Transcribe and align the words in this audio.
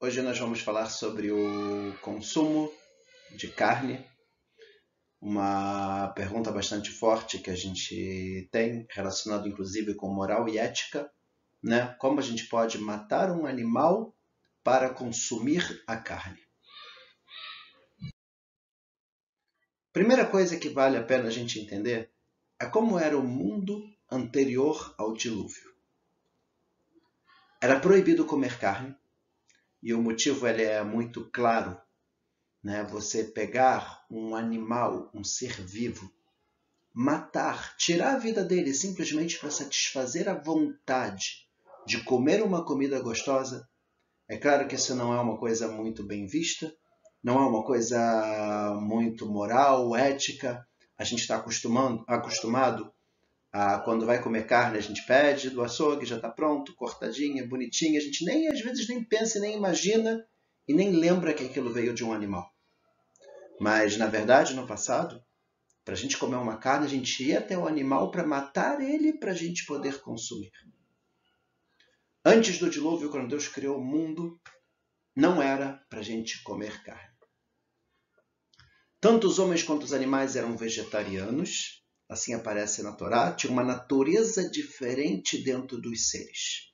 Hoje 0.00 0.22
nós 0.22 0.38
vamos 0.38 0.60
falar 0.60 0.86
sobre 0.86 1.32
o 1.32 1.92
consumo 2.02 2.72
de 3.32 3.48
carne, 3.48 4.06
uma 5.20 6.12
pergunta 6.14 6.52
bastante 6.52 6.88
forte 6.88 7.40
que 7.40 7.50
a 7.50 7.56
gente 7.56 8.48
tem, 8.52 8.86
relacionado 8.90 9.48
inclusive 9.48 9.96
com 9.96 10.14
moral 10.14 10.48
e 10.48 10.56
ética, 10.56 11.12
né? 11.60 11.96
Como 11.98 12.20
a 12.20 12.22
gente 12.22 12.46
pode 12.46 12.78
matar 12.78 13.32
um 13.32 13.44
animal 13.44 14.16
para 14.62 14.94
consumir 14.94 15.82
a 15.84 15.96
carne? 15.96 16.40
Primeira 19.92 20.24
coisa 20.24 20.56
que 20.56 20.68
vale 20.68 20.96
a 20.96 21.02
pena 21.02 21.26
a 21.26 21.32
gente 21.32 21.58
entender 21.58 22.12
é 22.60 22.66
como 22.66 23.00
era 23.00 23.18
o 23.18 23.26
mundo 23.26 23.82
anterior 24.08 24.94
ao 24.96 25.12
dilúvio. 25.12 25.74
Era 27.60 27.80
proibido 27.80 28.24
comer 28.24 28.60
carne, 28.60 28.96
e 29.82 29.94
o 29.94 30.02
motivo 30.02 30.46
ele 30.46 30.62
é 30.62 30.82
muito 30.82 31.30
claro. 31.30 31.80
Né? 32.62 32.84
Você 32.84 33.24
pegar 33.24 34.04
um 34.10 34.34
animal, 34.34 35.10
um 35.14 35.22
ser 35.22 35.60
vivo, 35.60 36.10
matar, 36.92 37.76
tirar 37.76 38.14
a 38.14 38.18
vida 38.18 38.44
dele 38.44 38.74
simplesmente 38.74 39.38
para 39.38 39.50
satisfazer 39.50 40.28
a 40.28 40.34
vontade 40.34 41.46
de 41.86 42.02
comer 42.04 42.42
uma 42.42 42.64
comida 42.64 43.00
gostosa, 43.00 43.68
é 44.28 44.36
claro 44.36 44.68
que 44.68 44.74
isso 44.74 44.94
não 44.94 45.14
é 45.14 45.20
uma 45.20 45.38
coisa 45.38 45.68
muito 45.68 46.04
bem 46.04 46.26
vista, 46.26 46.70
não 47.22 47.40
é 47.40 47.46
uma 47.46 47.64
coisa 47.64 48.78
muito 48.80 49.26
moral, 49.26 49.96
ética. 49.96 50.66
A 50.98 51.04
gente 51.04 51.20
está 51.20 51.36
acostumado 51.36 52.92
ah, 53.52 53.78
quando 53.78 54.04
vai 54.04 54.22
comer 54.22 54.46
carne, 54.46 54.78
a 54.78 54.80
gente 54.80 55.04
pede 55.06 55.50
do 55.50 55.62
açougue, 55.62 56.04
já 56.04 56.16
está 56.16 56.28
pronto, 56.28 56.74
cortadinha, 56.74 57.46
bonitinha. 57.46 57.98
A 57.98 58.02
gente 58.02 58.24
nem 58.24 58.48
às 58.48 58.60
vezes 58.60 58.86
nem 58.88 59.02
pensa, 59.02 59.40
nem 59.40 59.56
imagina 59.56 60.24
e 60.66 60.74
nem 60.74 60.90
lembra 60.90 61.32
que 61.32 61.44
aquilo 61.44 61.72
veio 61.72 61.94
de 61.94 62.04
um 62.04 62.12
animal. 62.12 62.50
Mas 63.58 63.96
na 63.96 64.06
verdade, 64.06 64.54
no 64.54 64.66
passado, 64.66 65.22
para 65.84 65.94
a 65.94 65.96
gente 65.96 66.18
comer 66.18 66.36
uma 66.36 66.58
carne, 66.58 66.84
a 66.84 66.90
gente 66.90 67.24
ia 67.24 67.38
até 67.38 67.56
o 67.56 67.66
animal 67.66 68.10
para 68.10 68.26
matar 68.26 68.80
ele 68.80 69.14
para 69.14 69.32
a 69.32 69.34
gente 69.34 69.64
poder 69.64 70.00
consumir. 70.02 70.52
Antes 72.22 72.58
do 72.58 72.68
dilúvio, 72.68 73.10
quando 73.10 73.30
Deus 73.30 73.48
criou 73.48 73.78
o 73.78 73.84
mundo, 73.84 74.38
não 75.16 75.40
era 75.40 75.82
para 75.88 76.00
a 76.00 76.02
gente 76.02 76.42
comer 76.42 76.82
carne. 76.82 77.16
Tanto 79.00 79.26
os 79.26 79.38
homens 79.38 79.62
quanto 79.62 79.84
os 79.84 79.94
animais 79.94 80.36
eram 80.36 80.56
vegetarianos 80.56 81.77
assim 82.08 82.32
aparece 82.32 82.82
na 82.82 82.92
Torá, 82.92 83.32
tinha 83.32 83.52
uma 83.52 83.62
natureza 83.62 84.48
diferente 84.48 85.42
dentro 85.42 85.80
dos 85.80 86.08
seres. 86.08 86.72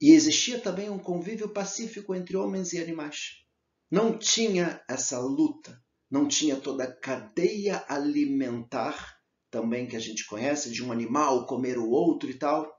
E 0.00 0.12
existia 0.12 0.60
também 0.60 0.88
um 0.88 0.98
convívio 0.98 1.48
pacífico 1.48 2.14
entre 2.14 2.36
homens 2.36 2.72
e 2.72 2.78
animais. 2.78 3.42
Não 3.90 4.16
tinha 4.16 4.82
essa 4.88 5.18
luta, 5.18 5.82
não 6.10 6.28
tinha 6.28 6.56
toda 6.56 6.84
a 6.84 6.92
cadeia 6.92 7.84
alimentar 7.88 9.16
também 9.50 9.88
que 9.88 9.96
a 9.96 10.00
gente 10.00 10.26
conhece, 10.26 10.70
de 10.70 10.84
um 10.84 10.92
animal 10.92 11.46
comer 11.46 11.78
o 11.78 11.88
outro 11.88 12.30
e 12.30 12.34
tal. 12.34 12.70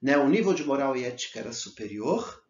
Né? 0.00 0.16
O 0.16 0.28
nível 0.28 0.54
de 0.54 0.64
moral 0.64 0.96
e 0.96 1.04
ética 1.04 1.40
era 1.40 1.52
superior, 1.52 2.42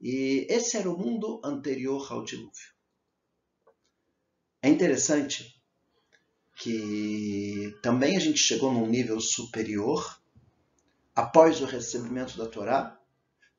e 0.00 0.46
esse 0.50 0.76
era 0.76 0.90
o 0.90 0.98
mundo 0.98 1.40
anterior 1.44 2.10
ao 2.10 2.24
dilúvio. 2.24 2.74
É 4.60 4.68
interessante 4.68 5.55
que 6.56 7.76
também 7.82 8.16
a 8.16 8.20
gente 8.20 8.38
chegou 8.38 8.72
num 8.72 8.86
nível 8.86 9.20
superior 9.20 10.20
após 11.14 11.60
o 11.60 11.66
recebimento 11.66 12.36
da 12.36 12.46
Torá. 12.46 12.98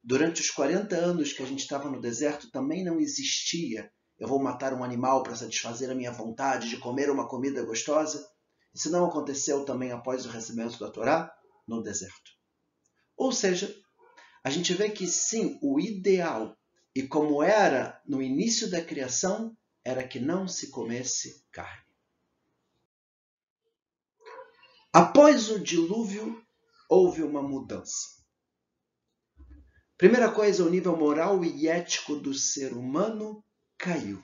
Durante 0.03 0.41
os 0.41 0.49
40 0.49 0.95
anos 0.95 1.33
que 1.33 1.43
a 1.43 1.45
gente 1.45 1.59
estava 1.59 1.89
no 1.89 2.01
deserto, 2.01 2.49
também 2.51 2.83
não 2.83 2.99
existia 2.99 3.91
eu 4.19 4.27
vou 4.27 4.41
matar 4.41 4.73
um 4.73 4.83
animal 4.83 5.21
para 5.21 5.35
satisfazer 5.35 5.91
a 5.91 5.95
minha 5.95 6.11
vontade 6.11 6.69
de 6.69 6.77
comer 6.77 7.09
uma 7.09 7.27
comida 7.27 7.63
gostosa. 7.63 8.27
Isso 8.73 8.89
não 8.89 9.05
aconteceu 9.05 9.63
também 9.63 9.91
após 9.91 10.25
o 10.25 10.29
recebimento 10.29 10.79
da 10.79 10.89
Torá 10.89 11.31
no 11.67 11.83
deserto. 11.83 12.31
Ou 13.15 13.31
seja, 13.31 13.73
a 14.43 14.49
gente 14.49 14.73
vê 14.73 14.89
que 14.89 15.05
sim, 15.07 15.59
o 15.61 15.79
ideal 15.79 16.57
e 16.95 17.03
como 17.03 17.43
era 17.43 18.01
no 18.07 18.21
início 18.21 18.69
da 18.69 18.83
criação 18.83 19.55
era 19.83 20.07
que 20.07 20.19
não 20.19 20.47
se 20.47 20.71
comesse 20.71 21.43
carne. 21.51 21.86
Após 24.93 25.49
o 25.49 25.59
dilúvio, 25.59 26.41
houve 26.89 27.21
uma 27.21 27.41
mudança. 27.41 28.17
Primeira 29.97 30.31
coisa, 30.31 30.63
o 30.63 30.69
nível 30.69 30.95
moral 30.95 31.43
e 31.43 31.67
ético 31.67 32.15
do 32.15 32.33
ser 32.33 32.73
humano 32.73 33.43
caiu. 33.77 34.23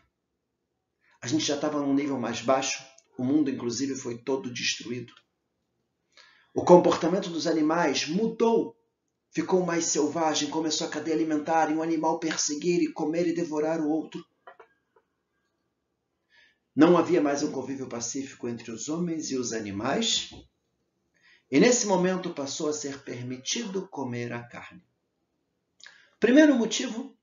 A 1.21 1.27
gente 1.27 1.45
já 1.45 1.55
estava 1.55 1.79
num 1.79 1.93
nível 1.93 2.19
mais 2.19 2.41
baixo, 2.41 2.83
o 3.17 3.23
mundo, 3.23 3.49
inclusive, 3.49 3.95
foi 3.95 4.17
todo 4.17 4.53
destruído. 4.53 5.13
O 6.53 6.63
comportamento 6.63 7.29
dos 7.29 7.47
animais 7.47 8.07
mudou, 8.07 8.75
ficou 9.31 9.65
mais 9.65 9.85
selvagem, 9.85 10.49
começou 10.49 10.87
a 10.87 10.89
cadeia 10.89 11.15
alimentar 11.15 11.71
e 11.71 11.75
um 11.75 11.81
animal 11.81 12.19
perseguir 12.19 12.81
e 12.81 12.93
comer 12.93 13.27
e 13.27 13.33
devorar 13.33 13.81
o 13.81 13.89
outro. 13.89 14.23
Não 16.75 16.97
havia 16.97 17.21
mais 17.21 17.41
um 17.43 17.51
convívio 17.51 17.87
pacífico 17.87 18.47
entre 18.47 18.71
os 18.71 18.89
homens 18.89 19.31
e 19.31 19.37
os 19.37 19.53
animais, 19.53 20.29
e 21.53 21.59
nesse 21.59 21.85
momento 21.85 22.31
passou 22.31 22.67
a 22.67 22.73
ser 22.73 23.03
permitido 23.03 23.87
comer 23.87 24.33
a 24.33 24.41
carne. 24.41 24.81
Primeiro 26.19 26.55
motivo, 26.55 27.15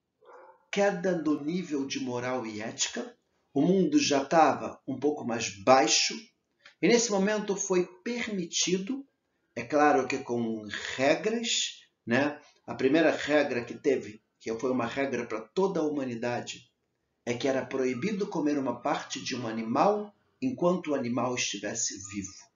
queda 0.70 1.20
no 1.20 1.42
nível 1.42 1.84
de 1.84 1.98
moral 1.98 2.46
e 2.46 2.62
ética. 2.62 3.12
O 3.52 3.60
mundo 3.60 3.98
já 3.98 4.22
estava 4.22 4.80
um 4.86 5.00
pouco 5.00 5.24
mais 5.24 5.48
baixo 5.64 6.14
e 6.80 6.86
nesse 6.86 7.10
momento 7.10 7.56
foi 7.56 7.84
permitido, 8.04 9.04
é 9.56 9.64
claro 9.64 10.06
que 10.06 10.18
com 10.18 10.64
regras, 10.94 11.80
né? 12.06 12.40
A 12.64 12.76
primeira 12.76 13.10
regra 13.10 13.64
que 13.64 13.74
teve, 13.74 14.22
que 14.38 14.56
foi 14.60 14.70
uma 14.70 14.86
regra 14.86 15.26
para 15.26 15.40
toda 15.40 15.80
a 15.80 15.84
humanidade, 15.84 16.70
é 17.26 17.34
que 17.34 17.48
era 17.48 17.66
proibido 17.66 18.28
comer 18.28 18.58
uma 18.58 18.80
parte 18.80 19.20
de 19.20 19.34
um 19.34 19.48
animal 19.48 20.14
enquanto 20.40 20.92
o 20.92 20.94
animal 20.94 21.34
estivesse 21.34 21.98
vivo. 22.12 22.49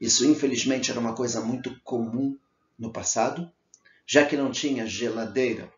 Isso, 0.00 0.24
infelizmente, 0.24 0.90
era 0.90 0.98
uma 0.98 1.14
coisa 1.14 1.40
muito 1.40 1.78
comum 1.82 2.38
no 2.78 2.92
passado, 2.92 3.52
já 4.06 4.24
que 4.24 4.36
não 4.36 4.50
tinha 4.50 4.86
geladeira. 4.86 5.70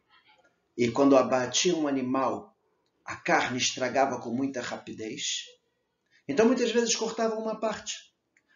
E 0.77 0.91
quando 0.91 1.17
abatia 1.17 1.77
um 1.77 1.89
animal, 1.89 2.57
a 3.05 3.17
carne 3.17 3.59
estragava 3.59 4.21
com 4.21 4.31
muita 4.31 4.61
rapidez. 4.61 5.47
Então, 6.29 6.47
muitas 6.47 6.71
vezes 6.71 6.95
cortavam 6.95 7.41
uma 7.41 7.59
parte. 7.59 8.13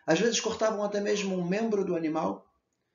Às 0.07 0.21
vezes 0.21 0.39
cortavam 0.39 0.85
até 0.85 1.01
mesmo 1.01 1.37
um 1.37 1.45
membro 1.45 1.85
do 1.85 1.97
animal 1.97 2.49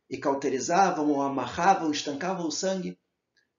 e 0.09 0.17
cauterizavam 0.17 1.09
ou 1.09 1.21
amarravam, 1.21 1.91
estancavam 1.91 2.47
o 2.47 2.51
sangue 2.51 2.97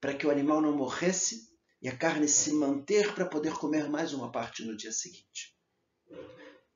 para 0.00 0.14
que 0.14 0.26
o 0.26 0.30
animal 0.30 0.62
não 0.62 0.74
morresse 0.74 1.50
e 1.82 1.88
a 1.88 1.96
carne 1.96 2.26
se 2.26 2.52
manter 2.54 3.14
para 3.14 3.26
poder 3.26 3.52
comer 3.54 3.90
mais 3.90 4.14
uma 4.14 4.32
parte 4.32 4.64
no 4.64 4.76
dia 4.76 4.90
seguinte. 4.90 5.54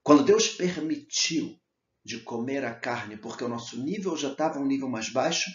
Quando 0.03 0.23
Deus 0.23 0.49
permitiu 0.49 1.59
de 2.07 2.21
comer 2.21 2.65
a 2.65 2.73
carne, 2.73 3.17
porque 3.17 3.43
o 3.43 3.49
nosso 3.49 3.77
nível 3.83 4.17
já 4.17 4.31
estava 4.31 4.61
um 4.61 4.65
nível 4.65 4.89
mais 4.89 5.09
baixo, 5.09 5.51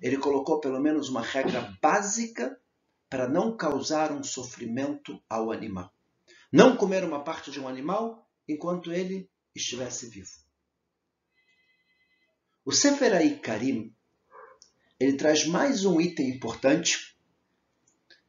ele 0.00 0.16
colocou 0.16 0.58
pelo 0.58 0.80
menos 0.80 1.10
uma 1.10 1.20
regra 1.20 1.76
básica 1.82 2.58
para 3.10 3.28
não 3.28 3.54
causar 3.54 4.10
um 4.10 4.22
sofrimento 4.22 5.22
ao 5.28 5.52
animal. 5.52 5.92
Não 6.50 6.74
comer 6.74 7.04
uma 7.04 7.22
parte 7.22 7.50
de 7.50 7.60
um 7.60 7.68
animal 7.68 8.26
enquanto 8.48 8.94
ele 8.94 9.30
estivesse 9.54 10.08
vivo. 10.08 10.32
O 12.64 12.72
Sefer 12.72 13.38
Karim 13.42 13.94
ele 14.98 15.18
traz 15.18 15.46
mais 15.46 15.84
um 15.84 16.00
item 16.00 16.30
importante. 16.30 17.14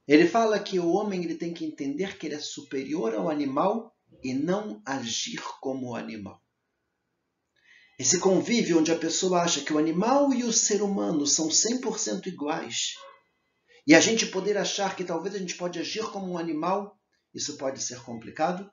Ele 0.06 0.28
fala 0.28 0.60
que 0.60 0.78
o 0.78 0.90
homem 0.90 1.24
ele 1.24 1.36
tem 1.36 1.54
que 1.54 1.64
entender 1.64 2.18
que 2.18 2.28
ele 2.28 2.36
é 2.36 2.40
superior 2.40 3.16
ao 3.16 3.30
animal 3.30 3.96
e 4.22 4.34
não 4.34 4.82
agir 4.86 5.42
como 5.62 5.92
o 5.92 5.96
animal. 5.96 6.45
Esse 7.98 8.20
convívio 8.20 8.80
onde 8.80 8.92
a 8.92 8.98
pessoa 8.98 9.42
acha 9.42 9.62
que 9.62 9.72
o 9.72 9.78
animal 9.78 10.34
e 10.34 10.44
o 10.44 10.52
ser 10.52 10.82
humano 10.82 11.26
são 11.26 11.48
100% 11.48 12.28
iguais. 12.28 12.96
E 13.88 13.96
a 13.96 14.02
gente 14.02 14.26
poder 14.26 14.58
achar 14.58 14.98
que 14.98 15.04
talvez 15.04 15.34
a 15.34 15.38
gente 15.40 15.56
pode 15.56 15.80
agir 15.80 16.04
como 16.12 16.34
um 16.34 16.38
animal, 16.38 17.00
isso 17.34 17.58
pode 17.58 17.82
ser 17.82 18.02
complicado. 18.02 18.70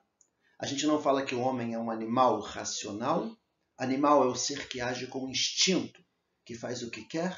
A 0.59 0.65
gente 0.65 0.85
não 0.85 1.01
fala 1.01 1.23
que 1.23 1.33
o 1.33 1.39
homem 1.39 1.73
é 1.73 1.79
um 1.79 1.89
animal 1.89 2.41
racional. 2.41 3.31
Animal 3.77 4.23
é 4.23 4.27
o 4.27 4.35
ser 4.35 4.67
que 4.67 4.81
age 4.81 5.07
com 5.07 5.29
instinto, 5.29 6.03
que 6.45 6.53
faz 6.55 6.83
o 6.83 6.89
que 6.91 7.05
quer. 7.05 7.37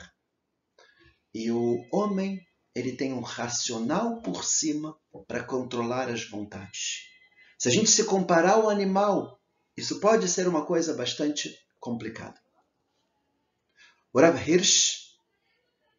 E 1.34 1.52
o 1.52 1.86
homem, 1.92 2.42
ele 2.74 2.94
tem 2.94 3.14
um 3.14 3.22
racional 3.22 4.22
por 4.22 4.44
cima 4.44 4.98
para 5.28 5.44
controlar 5.44 6.10
as 6.10 6.28
vontades. 6.28 7.04
Se 7.60 7.70
a 7.70 7.72
gente 7.72 7.92
se 7.92 8.06
comparar 8.06 8.54
ao 8.54 8.70
animal, 8.70 9.40
isso 9.78 10.00
pode 10.00 10.28
ser 10.28 10.48
uma 10.48 10.66
coisa 10.66 10.94
bastante 10.94 11.65
complicado. 11.86 12.42
O 14.12 14.20
Rav 14.20 14.36
Hirsch, 14.36 15.20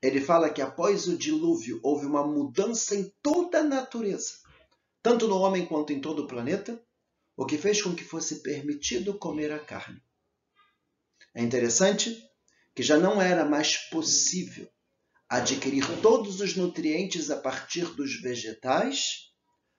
ele 0.03 0.21
fala 0.21 0.51
que 0.51 0.61
após 0.61 1.07
o 1.07 1.17
dilúvio 1.17 1.79
houve 1.81 2.05
uma 2.07 2.27
mudança 2.27 2.97
em 2.97 3.09
toda 3.23 3.61
a 3.61 3.63
natureza, 3.63 4.33
tanto 5.01 5.29
no 5.29 5.37
homem 5.37 5.65
quanto 5.65 5.93
em 5.93 6.01
todo 6.01 6.25
o 6.25 6.27
planeta, 6.27 6.85
o 7.37 7.47
que 7.47 7.57
fez 7.57 7.81
com 7.81 7.95
que 7.95 8.03
fosse 8.03 8.43
permitido 8.43 9.17
comer 9.17 9.53
a 9.53 9.61
carne. 9.61 10.03
É 11.33 11.41
interessante 11.41 12.21
que 12.75 12.83
já 12.83 12.97
não 12.97 13.23
era 13.23 13.45
mais 13.45 13.77
possível 13.89 14.69
adquirir 15.29 15.85
todos 16.03 16.41
os 16.41 16.57
nutrientes 16.57 17.31
a 17.31 17.37
partir 17.37 17.85
dos 17.95 18.21
vegetais, 18.21 19.33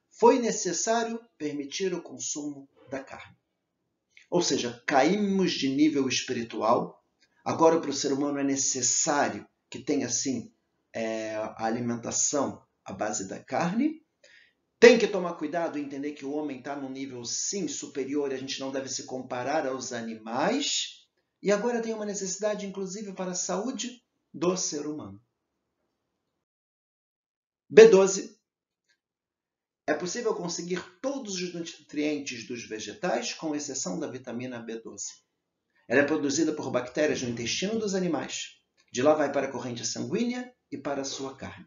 foi 0.09 0.39
necessário 0.39 1.19
permitir 1.37 1.93
o 1.93 2.01
consumo 2.01 2.69
da 2.89 3.03
carne. 3.03 3.35
Ou 4.29 4.41
seja, 4.41 4.83
caímos 4.85 5.53
de 5.53 5.69
nível 5.69 6.07
espiritual. 6.07 7.03
Agora, 7.43 7.79
para 7.79 7.89
o 7.89 7.93
ser 7.93 8.11
humano, 8.11 8.39
é 8.39 8.43
necessário 8.43 9.47
que 9.69 9.79
tenha, 9.79 10.07
assim, 10.07 10.51
é, 10.93 11.35
a 11.35 11.65
alimentação 11.65 12.61
à 12.83 12.91
base 12.91 13.27
da 13.27 13.39
carne. 13.39 14.01
Tem 14.79 14.99
que 14.99 15.07
tomar 15.07 15.33
cuidado 15.33 15.77
e 15.77 15.81
entender 15.81 16.11
que 16.11 16.25
o 16.25 16.33
homem 16.33 16.59
está 16.59 16.75
num 16.75 16.89
nível, 16.89 17.23
sim, 17.25 17.67
superior, 17.67 18.31
a 18.31 18.37
gente 18.37 18.59
não 18.59 18.71
deve 18.71 18.89
se 18.89 19.05
comparar 19.05 19.65
aos 19.65 19.91
animais. 19.91 21.07
E 21.41 21.51
agora 21.51 21.81
tem 21.81 21.93
uma 21.93 22.05
necessidade, 22.05 22.65
inclusive, 22.65 23.13
para 23.13 23.31
a 23.31 23.35
saúde 23.35 24.03
do 24.33 24.55
ser 24.55 24.85
humano. 24.85 25.21
B12. 27.71 28.36
É 29.89 29.93
possível 29.93 30.35
conseguir 30.35 30.83
todos 31.01 31.35
os 31.35 31.53
nutrientes 31.53 32.45
dos 32.45 32.67
vegetais, 32.67 33.33
com 33.33 33.55
exceção 33.55 33.97
da 33.97 34.05
vitamina 34.05 34.61
B12. 34.61 34.99
Ela 35.87 36.01
é 36.01 36.05
produzida 36.05 36.51
por 36.51 36.69
bactérias 36.69 37.21
no 37.21 37.29
intestino 37.29 37.79
dos 37.79 37.95
animais. 37.95 38.57
De 38.91 39.01
lá 39.01 39.13
vai 39.13 39.31
para 39.31 39.47
a 39.47 39.51
corrente 39.51 39.85
sanguínea 39.85 40.53
e 40.69 40.77
para 40.77 41.03
a 41.03 41.05
sua 41.05 41.37
carne. 41.37 41.65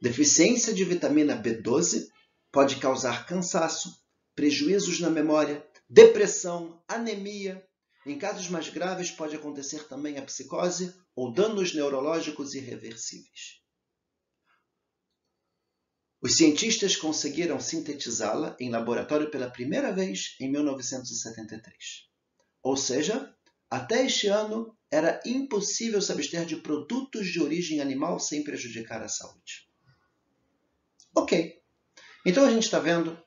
Deficiência 0.00 0.72
de 0.72 0.84
vitamina 0.84 1.36
B12 1.36 2.06
pode 2.52 2.76
causar 2.76 3.26
cansaço, 3.26 4.00
prejuízos 4.36 5.00
na 5.00 5.10
memória, 5.10 5.66
depressão, 5.90 6.80
anemia. 6.86 7.66
Em 8.06 8.16
casos 8.16 8.48
mais 8.48 8.68
graves, 8.68 9.10
pode 9.10 9.34
acontecer 9.34 9.88
também 9.88 10.16
a 10.16 10.22
psicose 10.22 10.94
ou 11.16 11.34
danos 11.34 11.74
neurológicos 11.74 12.54
irreversíveis. 12.54 13.63
Os 16.24 16.36
cientistas 16.38 16.96
conseguiram 16.96 17.60
sintetizá-la 17.60 18.56
em 18.58 18.70
laboratório 18.70 19.30
pela 19.30 19.50
primeira 19.50 19.92
vez 19.92 20.34
em 20.40 20.50
1973. 20.50 22.08
Ou 22.62 22.78
seja, 22.78 23.36
até 23.68 24.06
este 24.06 24.28
ano 24.28 24.74
era 24.90 25.20
impossível 25.26 26.00
se 26.00 26.10
abster 26.10 26.46
de 26.46 26.56
produtos 26.56 27.26
de 27.26 27.42
origem 27.42 27.82
animal 27.82 28.18
sem 28.18 28.42
prejudicar 28.42 29.02
a 29.02 29.08
saúde. 29.08 29.68
Ok, 31.14 31.60
então 32.24 32.46
a 32.46 32.50
gente 32.50 32.62
está 32.64 32.78
vendo 32.78 33.22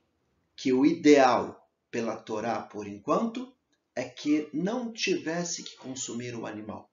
que 0.56 0.74
o 0.74 0.84
ideal 0.84 1.70
pela 1.92 2.18
Torá, 2.18 2.64
por 2.64 2.88
enquanto, 2.88 3.56
é 3.96 4.06
que 4.06 4.50
não 4.52 4.92
tivesse 4.92 5.62
que 5.62 5.78
consumir 5.78 6.34
o 6.34 6.48
animal. 6.48 6.92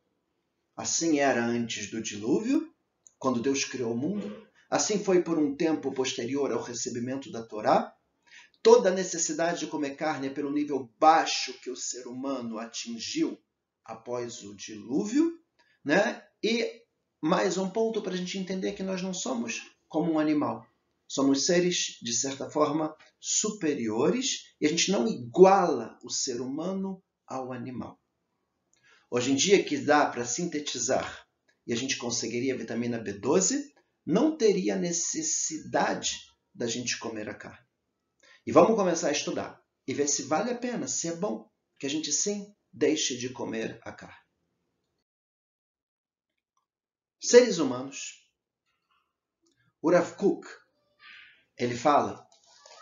Assim 0.77 1.19
era 1.19 1.43
antes 1.43 1.91
do 1.91 2.03
dilúvio, 2.03 2.71
quando 3.19 3.41
Deus 3.41 3.65
criou 3.65 3.95
o 3.95 3.97
mundo, 3.97 4.47
Assim 4.75 4.99
foi 4.99 5.23
por 5.23 5.39
um 5.39 5.55
tempo 5.55 5.93
posterior 5.93 6.51
ao 6.51 6.61
recebimento 6.61 7.31
da 7.31 7.45
Torá. 7.45 7.95
Toda 8.61 8.89
a 8.89 8.93
necessidade 8.93 9.61
de 9.61 9.67
comer 9.69 9.95
carne 9.95 10.27
é 10.27 10.31
pelo 10.31 10.51
nível 10.51 10.93
baixo 10.99 11.55
que 11.61 11.71
o 11.71 11.77
ser 11.77 12.09
humano 12.09 12.59
atingiu 12.59 13.41
após 13.85 14.43
o 14.43 14.53
dilúvio, 14.57 15.39
né? 15.85 16.27
E 16.43 16.83
mais 17.23 17.57
um 17.57 17.71
ponto 17.71 18.03
para 18.03 18.15
a 18.15 18.17
gente 18.17 18.37
entender 18.37 18.73
que 18.73 18.83
nós 18.83 19.01
não 19.01 19.15
somos 19.15 19.63
como 19.89 20.15
um 20.15 20.19
animal. 20.19 20.67
Somos 21.07 21.47
seres, 21.47 21.97
de 22.03 22.13
certa 22.13 22.51
forma, 22.51 22.97
superiores 23.21 24.57
e 24.61 24.67
a 24.67 24.69
gente 24.69 24.91
não 24.91 25.07
iguala 25.07 25.97
o 26.03 26.11
ser 26.11 26.41
humano 26.41 27.01
ao 27.29 27.53
animal. 27.53 27.97
Hoje 29.09 29.31
em 29.31 29.37
dia, 29.37 29.63
que 29.63 29.77
dá 29.77 30.05
para 30.07 30.25
sintetizar 30.25 31.25
e 31.65 31.73
a 31.73 31.77
gente 31.77 31.97
conseguiria 31.97 32.59
vitamina 32.59 33.01
B12, 33.01 33.73
não 34.05 34.37
teria 34.37 34.77
necessidade 34.77 36.19
da 36.55 36.67
gente 36.67 36.99
comer 36.99 37.29
a 37.29 37.35
carne. 37.35 37.67
E 38.47 38.53
vamos 38.53 38.77
começar 38.77 39.09
a 39.09 39.13
estudar 39.13 39.63
e 39.87 39.95
ver 39.95 40.09
se 40.09 40.25
vale 40.25 40.51
a 40.51 40.59
pena, 40.59 40.87
se 40.87 41.09
é 41.09 41.17
bom 41.17 41.51
que 41.79 41.87
a 41.87 41.91
gente 41.91 42.13
sim 42.13 42.55
deixe 42.73 43.17
de 43.17 43.31
comer 43.31 43.81
a 43.83 43.93
carne. 43.93 44.25
Seres 47.21 47.59
humanos. 47.59 48.23
Urav 49.83 50.17
Kuk, 50.17 50.47
ele 51.57 51.77
fala 51.77 52.27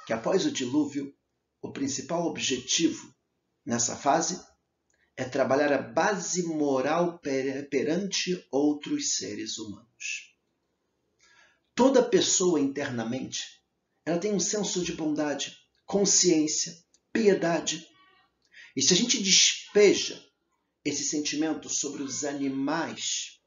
que 0.07 0.13
após 0.13 0.45
o 0.47 0.53
dilúvio, 0.53 1.17
o 1.61 1.73
principal 1.73 2.27
objetivo 2.27 3.15
nessa 3.65 3.97
fase 3.97 4.45
é 5.17 5.25
trabalhar 5.25 5.73
a 5.73 5.83
base 5.83 6.43
moral 6.45 7.21
perante 7.71 8.47
outros 8.51 9.17
seres 9.17 9.59
humanos. 9.59 10.32
Toda 11.75 12.03
pessoa 12.03 12.61
internamente, 12.61 13.63
ela 14.05 14.19
tem 14.19 14.35
um 14.35 14.41
senso 14.41 14.85
de 14.85 14.93
bondade, 14.93 15.57
consciência, 15.87 16.77
piedade. 17.13 17.89
E 18.77 18.83
se 18.83 18.93
a 18.93 18.97
gente 18.97 19.23
despeja 19.23 20.23
esse 20.85 21.05
sentimento 21.05 21.69
sobre 21.69 22.03
os 22.03 22.25
animais, 22.25 23.41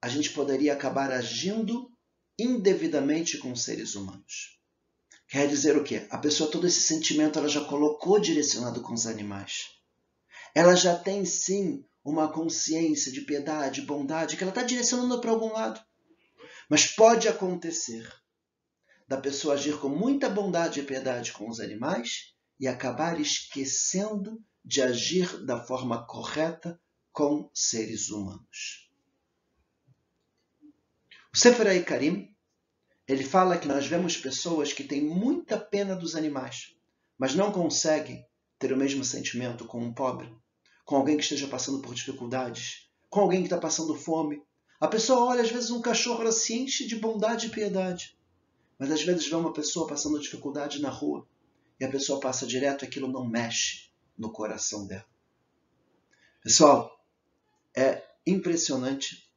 a 0.00 0.08
gente 0.08 0.30
poderia 0.30 0.72
acabar 0.72 1.10
agindo 1.10 1.90
indevidamente 2.38 3.38
com 3.38 3.52
os 3.52 3.62
seres 3.62 3.94
humanos. 3.94 4.58
Quer 5.28 5.48
dizer 5.48 5.76
o 5.76 5.84
quê? 5.84 6.06
A 6.10 6.18
pessoa 6.18 6.50
todo 6.50 6.66
esse 6.66 6.80
sentimento 6.80 7.38
ela 7.38 7.48
já 7.48 7.64
colocou 7.64 8.18
direcionado 8.18 8.82
com 8.82 8.94
os 8.94 9.06
animais. 9.06 9.66
Ela 10.54 10.74
já 10.74 10.96
tem 10.96 11.24
sim 11.24 11.84
uma 12.04 12.32
consciência 12.32 13.12
de 13.12 13.20
piedade, 13.20 13.82
bondade 13.82 14.36
que 14.36 14.42
ela 14.42 14.50
está 14.50 14.62
direcionando 14.62 15.20
para 15.20 15.30
algum 15.30 15.52
lado. 15.52 15.80
Mas 16.70 16.86
pode 16.86 17.26
acontecer 17.26 18.08
da 19.08 19.16
pessoa 19.16 19.54
agir 19.54 19.76
com 19.80 19.88
muita 19.88 20.28
bondade 20.30 20.78
e 20.78 20.84
piedade 20.84 21.32
com 21.32 21.48
os 21.48 21.58
animais 21.58 22.32
e 22.60 22.68
acabar 22.68 23.20
esquecendo 23.20 24.40
de 24.64 24.80
agir 24.80 25.44
da 25.44 25.60
forma 25.64 26.06
correta 26.06 26.80
com 27.12 27.50
seres 27.52 28.08
humanos. 28.10 28.88
O 31.34 31.36
Sefer 31.36 31.84
Karim, 31.84 32.32
ele 33.08 33.24
fala 33.24 33.58
que 33.58 33.66
nós 33.66 33.86
vemos 33.86 34.16
pessoas 34.16 34.72
que 34.72 34.84
têm 34.84 35.02
muita 35.02 35.58
pena 35.58 35.96
dos 35.96 36.14
animais, 36.14 36.76
mas 37.18 37.34
não 37.34 37.50
conseguem 37.50 38.24
ter 38.60 38.72
o 38.72 38.76
mesmo 38.76 39.04
sentimento 39.04 39.64
com 39.64 39.82
um 39.82 39.92
pobre, 39.92 40.32
com 40.84 40.94
alguém 40.94 41.16
que 41.16 41.24
esteja 41.24 41.48
passando 41.48 41.82
por 41.82 41.94
dificuldades, 41.94 42.88
com 43.08 43.20
alguém 43.20 43.40
que 43.40 43.46
está 43.46 43.58
passando 43.58 43.96
fome, 43.96 44.40
a 44.80 44.88
pessoa 44.88 45.26
olha, 45.26 45.42
às 45.42 45.50
vezes, 45.50 45.70
um 45.70 45.82
cachorro, 45.82 46.22
ela 46.22 46.32
se 46.32 46.58
enche 46.58 46.86
de 46.86 46.96
bondade 46.96 47.48
e 47.48 47.50
piedade. 47.50 48.18
Mas 48.78 48.90
às 48.90 49.02
vezes 49.02 49.26
vê 49.26 49.34
uma 49.34 49.52
pessoa 49.52 49.86
passando 49.86 50.18
dificuldade 50.18 50.80
na 50.80 50.88
rua 50.88 51.28
e 51.78 51.84
a 51.84 51.90
pessoa 51.90 52.18
passa 52.18 52.46
direto 52.46 52.82
aquilo 52.82 53.06
não 53.06 53.28
mexe 53.28 53.90
no 54.16 54.32
coração 54.32 54.86
dela. 54.86 55.04
Pessoal, 56.42 56.98
é 57.76 58.02
impressionante, 58.26 59.30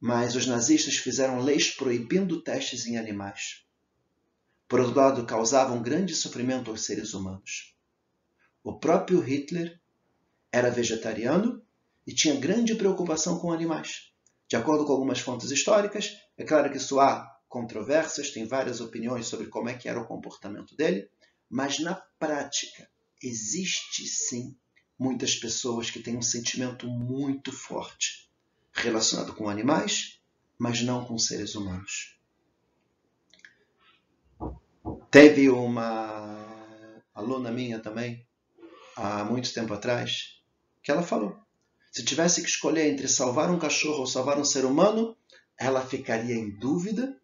mas 0.00 0.36
os 0.36 0.46
nazistas 0.46 0.96
fizeram 0.96 1.40
leis 1.40 1.70
proibindo 1.70 2.40
testes 2.40 2.86
em 2.86 2.96
animais. 2.96 3.64
Por 4.68 4.78
outro 4.78 4.96
lado, 4.96 5.26
causavam 5.26 5.82
grande 5.82 6.14
sofrimento 6.14 6.70
aos 6.70 6.84
seres 6.84 7.12
humanos. 7.12 7.76
O 8.62 8.78
próprio 8.78 9.18
Hitler 9.18 9.80
era 10.52 10.70
vegetariano 10.70 11.60
e 12.06 12.14
tinha 12.14 12.38
grande 12.38 12.76
preocupação 12.76 13.40
com 13.40 13.50
animais. 13.50 14.11
De 14.52 14.56
acordo 14.56 14.84
com 14.84 14.92
algumas 14.92 15.18
fontes 15.18 15.50
históricas, 15.50 16.18
é 16.36 16.44
claro 16.44 16.70
que 16.70 16.76
isso 16.76 17.00
há 17.00 17.40
controvérsias, 17.48 18.32
tem 18.32 18.46
várias 18.46 18.82
opiniões 18.82 19.26
sobre 19.26 19.46
como 19.46 19.70
é 19.70 19.72
que 19.72 19.88
era 19.88 19.98
o 19.98 20.04
comportamento 20.04 20.76
dele, 20.76 21.08
mas 21.48 21.78
na 21.78 21.94
prática 21.94 22.86
existe 23.22 24.06
sim 24.06 24.54
muitas 24.98 25.36
pessoas 25.36 25.90
que 25.90 26.00
têm 26.00 26.18
um 26.18 26.22
sentimento 26.22 26.86
muito 26.86 27.50
forte 27.50 28.30
relacionado 28.74 29.32
com 29.32 29.48
animais, 29.48 30.20
mas 30.58 30.82
não 30.82 31.02
com 31.02 31.16
seres 31.16 31.54
humanos. 31.54 32.18
Teve 35.10 35.48
uma 35.48 37.00
aluna 37.14 37.50
minha 37.50 37.78
também, 37.78 38.28
há 38.94 39.24
muito 39.24 39.50
tempo 39.54 39.72
atrás, 39.72 40.42
que 40.82 40.90
ela 40.90 41.02
falou 41.02 41.42
se 41.92 42.02
tivesse 42.02 42.40
que 42.40 42.48
escolher 42.48 42.90
entre 42.90 43.06
salvar 43.06 43.50
um 43.50 43.58
cachorro 43.58 44.00
ou 44.00 44.06
salvar 44.06 44.40
um 44.40 44.44
ser 44.44 44.64
humano, 44.64 45.14
ela 45.58 45.86
ficaria 45.86 46.34
em 46.34 46.50
dúvida. 46.58 47.20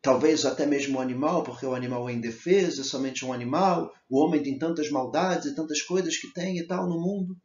Talvez 0.00 0.46
até 0.46 0.64
mesmo 0.64 0.96
o 0.96 0.98
um 0.98 1.02
animal, 1.02 1.44
porque 1.44 1.66
o 1.66 1.74
animal 1.74 2.08
é 2.08 2.14
indefeso, 2.14 2.80
é 2.80 2.84
somente 2.84 3.22
um 3.22 3.34
animal. 3.34 3.94
O 4.08 4.18
homem 4.18 4.42
tem 4.42 4.58
tantas 4.58 4.90
maldades 4.90 5.46
e 5.46 5.54
tantas 5.54 5.82
coisas 5.82 6.16
que 6.16 6.32
tem 6.32 6.58
e 6.58 6.66
tal 6.66 6.88
no 6.88 6.98
mundo. 6.98 7.36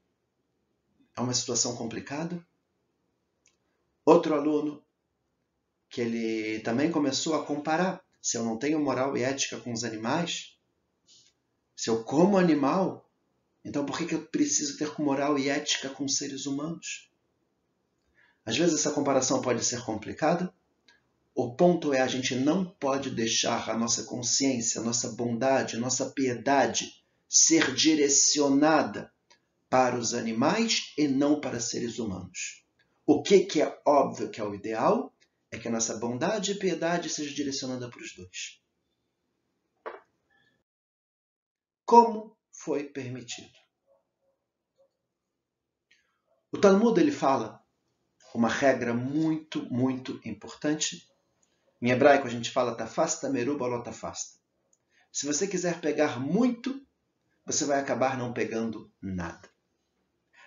É 1.17 1.21
uma 1.21 1.33
situação 1.33 1.75
complicada. 1.75 2.41
Outro 4.05 4.33
aluno 4.33 4.81
que 5.89 5.99
ele 5.99 6.59
também 6.61 6.89
começou 6.89 7.35
a 7.35 7.45
comparar. 7.45 8.01
Se 8.21 8.37
eu 8.37 8.43
não 8.43 8.57
tenho 8.57 8.79
moral 8.79 9.17
e 9.17 9.21
ética 9.21 9.57
com 9.57 9.73
os 9.73 9.83
animais, 9.83 10.57
se 11.75 11.89
eu 11.89 12.03
como 12.05 12.37
animal, 12.37 13.06
então 13.67 13.85
por 13.85 13.97
que, 13.97 14.05
que 14.05 14.15
eu 14.15 14.25
preciso 14.25 14.77
ter 14.77 14.89
moral 14.97 15.37
e 15.37 15.49
ética 15.49 15.89
com 15.89 16.07
seres 16.07 16.45
humanos? 16.45 17.11
Às 18.45 18.57
vezes 18.57 18.79
essa 18.79 18.91
comparação 18.91 19.41
pode 19.41 19.61
ser 19.65 19.83
complicada. 19.83 20.53
O 21.35 21.53
ponto 21.53 21.93
é 21.93 21.99
a 21.99 22.07
gente 22.07 22.33
não 22.33 22.63
pode 22.63 23.09
deixar 23.09 23.69
a 23.69 23.77
nossa 23.77 24.03
consciência, 24.05 24.79
a 24.79 24.83
nossa 24.83 25.11
bondade, 25.11 25.75
a 25.75 25.79
nossa 25.79 26.09
piedade 26.11 27.03
ser 27.27 27.75
direcionada 27.75 29.11
para 29.69 29.99
os 29.99 30.13
animais 30.13 30.93
e 30.97 31.05
não 31.09 31.41
para 31.41 31.59
seres 31.59 31.99
humanos. 31.99 32.63
O 33.05 33.21
que, 33.21 33.41
que 33.41 33.61
é 33.61 33.81
óbvio 33.85 34.29
que 34.29 34.39
é 34.39 34.45
o 34.45 34.55
ideal 34.55 35.13
é 35.51 35.57
que 35.57 35.67
a 35.67 35.71
nossa 35.71 35.97
bondade 35.97 36.53
e 36.53 36.55
piedade 36.55 37.09
seja 37.09 37.35
direcionada 37.35 37.89
para 37.89 38.01
os 38.01 38.15
dois. 38.15 38.61
Como 41.85 42.36
foi 42.67 42.83
permitido? 42.83 43.57
O 46.51 46.57
Talmud 46.57 46.99
ele 46.99 47.13
fala 47.13 47.63
uma 48.35 48.49
regra 48.49 48.93
muito, 48.93 49.63
muito 49.71 50.19
importante. 50.25 51.07
Em 51.81 51.91
hebraico 51.91 52.27
a 52.27 52.29
gente 52.29 52.51
fala 52.51 52.75
tafasta 52.75 53.29
meruba 53.29 53.65
lotafasta. 53.67 54.37
Se 55.13 55.25
você 55.25 55.47
quiser 55.47 55.79
pegar 55.79 56.19
muito, 56.19 56.85
você 57.45 57.63
vai 57.63 57.79
acabar 57.79 58.17
não 58.17 58.33
pegando 58.33 58.91
nada. 59.01 59.49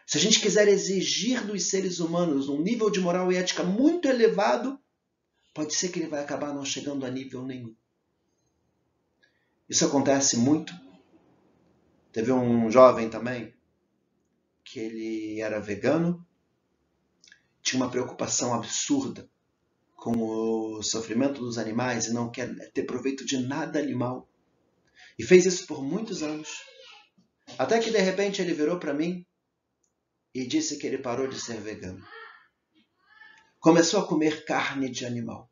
Se 0.06 0.18
a 0.18 0.20
gente 0.20 0.40
quiser 0.40 0.68
exigir 0.68 1.46
dos 1.46 1.70
seres 1.70 2.00
humanos 2.00 2.50
um 2.50 2.60
nível 2.60 2.90
de 2.90 3.00
moral 3.00 3.32
e 3.32 3.36
ética 3.36 3.64
muito 3.64 4.06
elevado, 4.06 4.78
pode 5.54 5.74
ser 5.74 5.88
que 5.88 6.00
ele 6.00 6.10
vai 6.10 6.22
acabar 6.22 6.52
não 6.52 6.66
chegando 6.66 7.06
a 7.06 7.10
nível 7.10 7.46
nenhum. 7.46 7.74
Isso 9.66 9.86
acontece 9.86 10.36
muito. 10.36 10.89
Teve 12.12 12.32
um 12.32 12.70
jovem 12.70 13.08
também 13.08 13.54
que 14.64 14.78
ele 14.78 15.40
era 15.40 15.60
vegano, 15.60 16.26
tinha 17.62 17.82
uma 17.82 17.90
preocupação 17.90 18.54
absurda 18.54 19.28
com 19.96 20.12
o 20.16 20.82
sofrimento 20.82 21.40
dos 21.40 21.58
animais 21.58 22.06
e 22.06 22.12
não 22.12 22.30
quer 22.30 22.70
ter 22.72 22.84
proveito 22.84 23.24
de 23.24 23.38
nada 23.38 23.78
animal. 23.78 24.28
E 25.18 25.24
fez 25.24 25.44
isso 25.44 25.66
por 25.66 25.82
muitos 25.82 26.22
anos. 26.22 26.62
Até 27.58 27.78
que 27.78 27.90
de 27.90 27.98
repente 27.98 28.40
ele 28.40 28.54
virou 28.54 28.78
para 28.78 28.94
mim 28.94 29.26
e 30.34 30.46
disse 30.46 30.78
que 30.78 30.86
ele 30.86 30.98
parou 30.98 31.26
de 31.26 31.40
ser 31.40 31.60
vegano 31.60 32.04
começou 33.60 34.00
a 34.00 34.06
comer 34.06 34.44
carne 34.46 34.90
de 34.90 35.04
animal. 35.04 35.48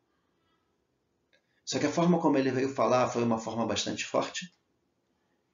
Só 1.64 1.78
que 1.78 1.86
a 1.86 1.92
forma 1.92 2.18
como 2.18 2.38
ele 2.38 2.50
veio 2.50 2.74
falar 2.74 3.08
foi 3.10 3.22
uma 3.22 3.38
forma 3.38 3.66
bastante 3.66 4.04
forte. 4.04 4.52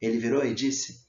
Ele 0.05 0.19
virou 0.19 0.45
e 0.45 0.55
disse: 0.55 1.07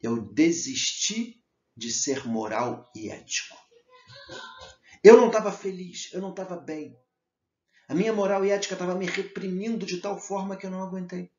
Eu 0.00 0.22
desisti 0.32 1.42
de 1.76 1.90
ser 1.90 2.26
moral 2.26 2.90
e 2.94 3.10
ético. 3.10 3.56
Eu 5.02 5.16
não 5.16 5.26
estava 5.26 5.50
feliz, 5.50 6.12
eu 6.12 6.20
não 6.20 6.30
estava 6.30 6.56
bem. 6.56 6.96
A 7.88 7.94
minha 7.94 8.12
moral 8.12 8.44
e 8.44 8.50
ética 8.50 8.74
estava 8.74 8.94
me 8.94 9.06
reprimindo 9.06 9.84
de 9.84 9.98
tal 10.00 10.18
forma 10.18 10.56
que 10.56 10.64
eu 10.64 10.70
não 10.70 10.82
aguentei. 10.82 11.30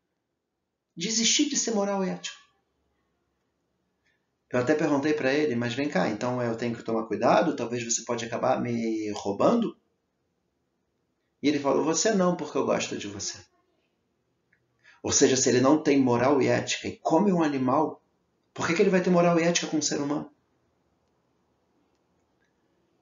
Desisti 0.95 1.49
de 1.49 1.57
ser 1.57 1.71
moral 1.71 2.03
e 2.03 2.09
ético. 2.09 2.37
Eu 4.51 4.59
até 4.59 4.75
perguntei 4.75 5.13
para 5.13 5.33
ele, 5.33 5.55
mas 5.55 5.73
vem 5.73 5.89
cá, 5.89 6.09
então 6.09 6.39
eu 6.39 6.55
tenho 6.55 6.75
que 6.75 6.83
tomar 6.83 7.07
cuidado? 7.07 7.55
Talvez 7.55 7.83
você 7.83 8.03
pode 8.03 8.23
acabar 8.23 8.61
me 8.61 9.09
roubando? 9.11 9.75
E 11.41 11.47
ele 11.47 11.59
falou: 11.59 11.83
Você 11.83 12.13
não, 12.13 12.35
porque 12.35 12.57
eu 12.57 12.65
gosto 12.65 12.95
de 12.95 13.07
você. 13.07 13.43
Ou 15.03 15.11
seja, 15.11 15.35
se 15.35 15.49
ele 15.49 15.59
não 15.59 15.83
tem 15.83 15.99
moral 15.99 16.41
e 16.41 16.47
ética 16.47 16.87
e 16.87 16.97
come 16.97 17.33
um 17.33 17.43
animal, 17.43 18.01
por 18.53 18.65
que, 18.65 18.73
que 18.73 18.81
ele 18.81 18.89
vai 18.89 19.03
ter 19.03 19.09
moral 19.09 19.37
e 19.37 19.43
ética 19.43 19.67
com 19.67 19.77
um 19.77 19.81
ser 19.81 19.99
humano? 19.99 20.31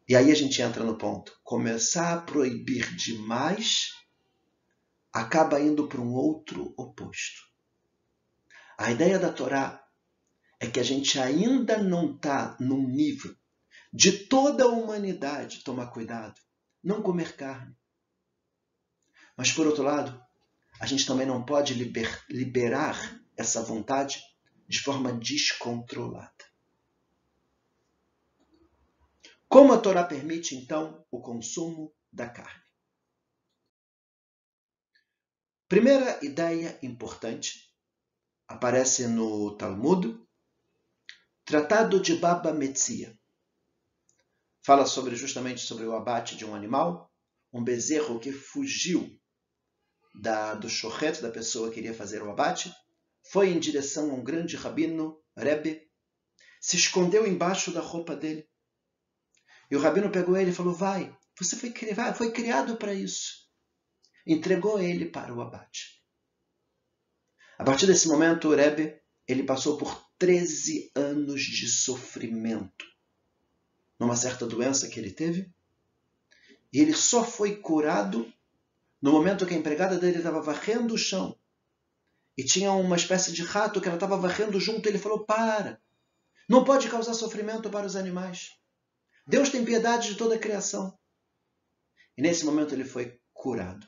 E 0.09 0.15
aí 0.15 0.31
a 0.31 0.35
gente 0.35 0.59
entra 0.61 0.83
no 0.83 0.97
ponto: 0.97 1.39
começar 1.43 2.13
a 2.13 2.21
proibir 2.21 2.95
demais 2.95 3.93
acaba 5.13 5.61
indo 5.61 5.87
para 5.87 6.01
um 6.01 6.13
outro 6.13 6.73
oposto. 6.75 7.41
A 8.77 8.89
ideia 8.89 9.19
da 9.19 9.31
Torá 9.31 9.85
é 10.59 10.67
que 10.67 10.79
a 10.79 10.83
gente 10.83 11.19
ainda 11.19 11.77
não 11.77 12.15
está 12.15 12.57
num 12.59 12.87
nível 12.87 13.35
de 13.93 14.25
toda 14.25 14.63
a 14.63 14.69
humanidade 14.69 15.63
tomar 15.63 15.87
cuidado, 15.87 16.39
não 16.83 17.03
comer 17.03 17.35
carne. 17.35 17.75
Mas, 19.37 19.51
por 19.51 19.67
outro 19.67 19.83
lado, 19.83 20.19
a 20.81 20.87
gente 20.87 21.05
também 21.05 21.27
não 21.27 21.45
pode 21.45 21.75
liber, 21.75 22.25
liberar 22.27 22.97
essa 23.37 23.61
vontade 23.61 24.19
de 24.67 24.81
forma 24.81 25.13
descontrolada. 25.13 26.43
Como 29.47 29.73
a 29.73 29.77
Torá 29.77 30.03
permite, 30.03 30.55
então, 30.55 31.05
o 31.11 31.21
consumo 31.21 31.93
da 32.11 32.27
carne? 32.27 32.63
Primeira 35.67 36.25
ideia 36.25 36.79
importante 36.81 37.71
aparece 38.47 39.07
no 39.07 39.55
Talmud, 39.57 40.19
Tratado 41.45 42.01
de 42.01 42.15
Baba 42.15 42.51
Metzia. 42.51 43.15
Fala 44.65 44.87
sobre 44.87 45.15
justamente 45.15 45.61
sobre 45.61 45.85
o 45.85 45.95
abate 45.95 46.35
de 46.35 46.43
um 46.43 46.55
animal, 46.55 47.13
um 47.53 47.63
bezerro 47.63 48.19
que 48.19 48.31
fugiu 48.31 49.20
da, 50.13 50.53
do 50.53 50.69
chorreto 50.69 51.21
da 51.21 51.31
pessoa 51.31 51.71
que 51.71 51.79
iria 51.79 51.93
fazer 51.93 52.21
o 52.21 52.29
abate, 52.29 52.73
foi 53.23 53.49
em 53.49 53.59
direção 53.59 54.11
a 54.11 54.13
um 54.13 54.23
grande 54.23 54.55
rabino, 54.55 55.21
Rebbe, 55.35 55.89
se 56.59 56.75
escondeu 56.75 57.25
embaixo 57.25 57.71
da 57.71 57.81
roupa 57.81 58.15
dele. 58.15 58.47
E 59.69 59.75
o 59.75 59.79
rabino 59.79 60.11
pegou 60.11 60.35
ele 60.35 60.51
e 60.51 60.53
falou: 60.53 60.73
Vai, 60.73 61.15
você 61.39 61.55
foi, 61.55 61.73
foi 62.15 62.31
criado 62.31 62.75
para 62.75 62.93
isso. 62.93 63.49
Entregou 64.27 64.79
ele 64.79 65.05
para 65.05 65.33
o 65.33 65.41
abate. 65.41 66.03
A 67.57 67.63
partir 67.63 67.87
desse 67.87 68.07
momento, 68.07 68.49
o 68.49 68.55
Rebbe 68.55 69.01
ele 69.27 69.43
passou 69.43 69.77
por 69.77 70.09
13 70.17 70.91
anos 70.95 71.41
de 71.41 71.67
sofrimento 71.67 72.85
numa 73.99 74.15
certa 74.15 74.47
doença 74.47 74.87
que 74.87 74.99
ele 74.99 75.11
teve. 75.11 75.51
E 76.73 76.79
ele 76.79 76.93
só 76.93 77.23
foi 77.23 77.57
curado 77.57 78.31
no 79.01 79.11
momento 79.11 79.45
que 79.45 79.53
a 79.53 79.57
empregada 79.57 79.97
dele 79.97 80.17
estava 80.17 80.41
varrendo 80.41 80.93
o 80.93 80.97
chão 80.97 81.37
e 82.37 82.43
tinha 82.43 82.71
uma 82.71 82.95
espécie 82.95 83.33
de 83.33 83.43
rato 83.43 83.81
que 83.81 83.87
ela 83.87 83.97
estava 83.97 84.17
varrendo 84.17 84.59
junto. 84.59 84.87
Ele 84.87 84.99
falou: 84.99 85.25
Para! 85.25 85.81
Não 86.47 86.63
pode 86.63 86.89
causar 86.89 87.13
sofrimento 87.13 87.69
para 87.69 87.85
os 87.85 87.95
animais. 87.95 88.51
Deus 89.25 89.49
tem 89.49 89.65
piedade 89.65 90.09
de 90.09 90.15
toda 90.15 90.35
a 90.35 90.39
criação. 90.39 90.97
E 92.17 92.21
nesse 92.21 92.45
momento 92.45 92.73
ele 92.73 92.83
foi 92.83 93.19
curado. 93.33 93.87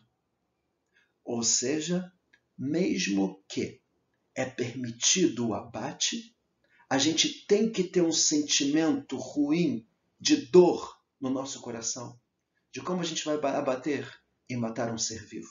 Ou 1.24 1.44
seja, 1.44 2.12
mesmo 2.58 3.44
que 3.48 3.82
é 4.36 4.46
permitido 4.46 5.48
o 5.48 5.54
abate, 5.54 6.36
a 6.90 6.98
gente 6.98 7.46
tem 7.46 7.72
que 7.72 7.84
ter 7.84 8.02
um 8.02 8.12
sentimento 8.12 9.18
ruim 9.18 9.88
de 10.20 10.38
dor 10.48 10.98
no 11.20 11.30
nosso 11.30 11.62
coração, 11.62 12.20
de 12.72 12.82
como 12.82 13.02
a 13.02 13.06
gente 13.06 13.24
vai 13.26 13.36
abater 13.36 14.23
e 14.50 14.56
matar 14.56 14.94
um 14.94 14.98
ser 14.98 15.26
vivo. 15.26 15.50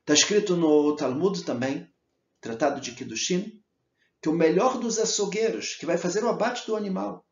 Está 0.00 0.14
escrito 0.14 0.56
no 0.56 0.96
Talmud 0.96 1.44
também, 1.44 1.88
Tratado 2.40 2.80
de 2.80 2.94
Kiddushin, 2.94 3.62
que 4.22 4.28
o 4.28 4.34
melhor 4.34 4.78
dos 4.78 4.98
açougueiros, 4.98 5.74
que 5.74 5.86
vai 5.86 5.98
fazer 5.98 6.24
o 6.24 6.28
abate 6.28 6.66
do 6.66 6.76
animal, 6.76 7.26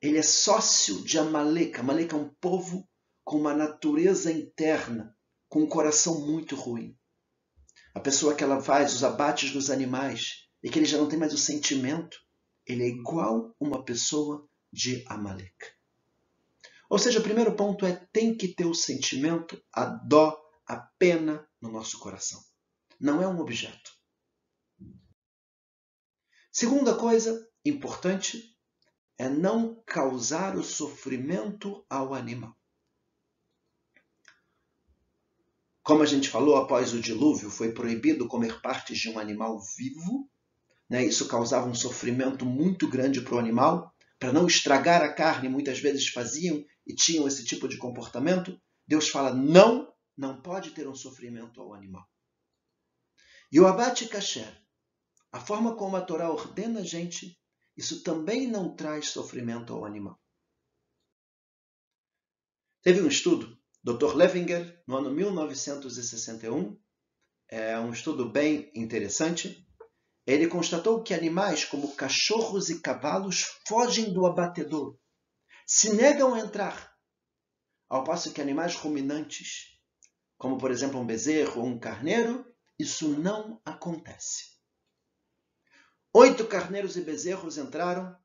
ele 0.00 0.18
é 0.18 0.22
sócio 0.22 1.02
de 1.02 1.18
Amalek. 1.18 1.80
Amalek 1.80 2.14
é 2.14 2.18
um 2.18 2.32
povo 2.40 2.88
com 3.24 3.38
uma 3.38 3.54
natureza 3.54 4.30
interna, 4.30 5.16
com 5.48 5.62
um 5.62 5.68
coração 5.68 6.26
muito 6.26 6.54
ruim 6.54 6.96
a 7.96 8.00
pessoa 8.00 8.34
que 8.34 8.44
ela 8.44 8.60
faz 8.60 8.94
os 8.94 9.02
abates 9.02 9.52
dos 9.52 9.70
animais 9.70 10.46
e 10.62 10.68
que 10.68 10.78
ele 10.78 10.84
já 10.84 10.98
não 10.98 11.08
tem 11.08 11.18
mais 11.18 11.32
o 11.32 11.38
sentimento, 11.38 12.18
ele 12.66 12.82
é 12.82 12.88
igual 12.88 13.56
uma 13.58 13.82
pessoa 13.82 14.46
de 14.70 15.02
Amalek. 15.08 15.56
Ou 16.88 16.98
seja, 16.98 17.18
o 17.18 17.22
primeiro 17.22 17.54
ponto 17.54 17.84
é 17.84 17.94
tem 18.12 18.36
que 18.36 18.48
ter 18.48 18.66
o 18.66 18.74
sentimento, 18.74 19.60
a 19.72 19.84
dó, 19.84 20.38
a 20.66 20.76
pena 20.98 21.46
no 21.60 21.70
nosso 21.70 21.98
coração. 21.98 22.40
Não 23.00 23.22
é 23.22 23.28
um 23.28 23.40
objeto. 23.40 23.92
Segunda 26.50 26.94
coisa 26.94 27.46
importante 27.64 28.56
é 29.18 29.28
não 29.28 29.82
causar 29.86 30.56
o 30.56 30.62
sofrimento 30.62 31.84
ao 31.88 32.14
animal. 32.14 32.56
Como 35.82 36.02
a 36.02 36.06
gente 36.06 36.28
falou, 36.28 36.56
após 36.56 36.92
o 36.92 37.00
dilúvio 37.00 37.50
foi 37.50 37.72
proibido 37.72 38.26
comer 38.26 38.60
partes 38.60 38.98
de 38.98 39.08
um 39.08 39.18
animal 39.18 39.60
vivo. 39.76 40.28
Né? 40.88 41.04
Isso 41.04 41.28
causava 41.28 41.68
um 41.68 41.74
sofrimento 41.74 42.44
muito 42.44 42.88
grande 42.88 43.20
para 43.20 43.34
o 43.34 43.38
animal. 43.38 43.94
para 44.18 44.32
não 44.32 44.46
estragar 44.46 45.02
a 45.02 45.12
carne, 45.12 45.46
muitas 45.46 45.78
vezes 45.78 46.08
faziam 46.08 46.64
e 46.86 46.94
tinham 46.94 47.26
esse 47.26 47.44
tipo 47.44 47.68
de 47.68 47.76
comportamento, 47.76 48.60
Deus 48.86 49.08
fala: 49.08 49.34
não, 49.34 49.92
não 50.16 50.40
pode 50.40 50.70
ter 50.70 50.86
um 50.88 50.94
sofrimento 50.94 51.60
ao 51.60 51.74
animal. 51.74 52.06
E 53.50 53.60
o 53.60 53.66
abate 53.66 54.08
kasher, 54.08 54.50
a 55.32 55.40
forma 55.40 55.76
como 55.76 55.96
a 55.96 56.00
Torá 56.00 56.30
ordena 56.30 56.80
a 56.80 56.84
gente, 56.84 57.38
isso 57.76 58.02
também 58.02 58.46
não 58.46 58.74
traz 58.74 59.10
sofrimento 59.10 59.72
ao 59.72 59.84
animal. 59.84 60.18
Teve 62.82 63.02
um 63.02 63.08
estudo, 63.08 63.58
Dr. 63.82 64.14
Levinger, 64.14 64.82
no 64.86 64.96
ano 64.96 65.10
1961, 65.10 66.78
é 67.48 67.78
um 67.78 67.92
estudo 67.92 68.28
bem 68.28 68.70
interessante. 68.74 69.64
Ele 70.26 70.48
constatou 70.48 71.02
que 71.02 71.14
animais 71.14 71.64
como 71.64 71.94
cachorros 71.94 72.68
e 72.68 72.80
cavalos 72.80 73.58
fogem 73.66 74.12
do 74.12 74.26
abatedor, 74.26 74.98
se 75.68 75.92
negam 75.92 76.32
a 76.32 76.38
entrar, 76.38 76.96
ao 77.88 78.04
passo 78.04 78.32
que 78.32 78.40
animais 78.40 78.76
ruminantes, 78.76 79.76
como 80.38 80.58
por 80.58 80.70
exemplo 80.70 81.00
um 81.00 81.04
bezerro 81.04 81.60
ou 81.60 81.66
um 81.66 81.78
carneiro, 81.78 82.46
isso 82.78 83.08
não 83.18 83.60
acontece. 83.64 84.56
Oito 86.12 86.46
carneiros 86.46 86.96
e 86.96 87.00
bezerros 87.00 87.58
entraram 87.58 88.16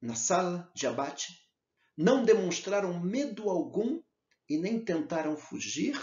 na 0.00 0.14
sala 0.14 0.72
de 0.74 0.86
abate, 0.86 1.46
não 1.94 2.24
demonstraram 2.24 2.98
medo 2.98 3.50
algum 3.50 4.02
e 4.48 4.56
nem 4.56 4.82
tentaram 4.82 5.36
fugir, 5.36 5.94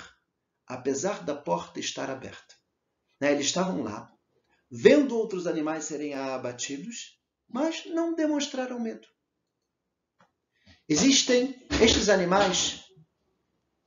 apesar 0.67 1.23
da 1.23 1.35
porta 1.35 1.79
estar 1.79 2.11
aberta. 2.11 2.55
Né, 3.19 3.31
eles 3.31 3.47
estavam 3.47 3.81
lá, 3.81 4.13
vendo 4.69 5.17
outros 5.17 5.47
animais 5.47 5.85
serem 5.85 6.13
abatidos, 6.13 7.19
mas 7.47 7.87
não 7.87 8.13
demonstraram 8.13 8.79
medo. 8.79 9.07
Existem 10.91 11.55
estes 11.79 12.09
animais, 12.09 12.83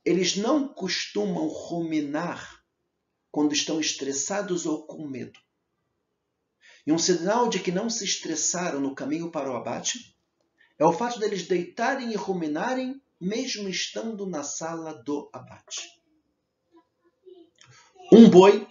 eles 0.05 0.37
não 0.37 0.69
costumam 0.69 1.47
ruminar 1.47 2.63
quando 3.29 3.51
estão 3.51 3.77
estressados 3.77 4.65
ou 4.65 4.87
com 4.87 5.05
medo. 5.05 5.37
E 6.87 6.93
um 6.93 6.97
sinal 6.97 7.49
de 7.49 7.59
que 7.59 7.73
não 7.73 7.89
se 7.89 8.05
estressaram 8.05 8.79
no 8.79 8.95
caminho 8.95 9.29
para 9.29 9.51
o 9.51 9.55
abate 9.57 10.17
é 10.79 10.85
o 10.85 10.93
fato 10.93 11.19
deles 11.19 11.45
deitarem 11.45 12.13
e 12.13 12.15
ruminarem 12.15 13.01
mesmo 13.19 13.67
estando 13.67 14.25
na 14.25 14.41
sala 14.41 14.93
do 15.03 15.29
abate. 15.33 15.85
Um 18.13 18.29
boi 18.29 18.65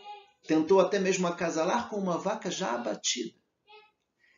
tentou 0.47 0.81
até 0.81 0.99
mesmo 0.99 1.27
acasalar 1.27 1.91
com 1.91 1.97
uma 1.97 2.17
vaca 2.17 2.51
já 2.51 2.77
abatida. 2.77 3.39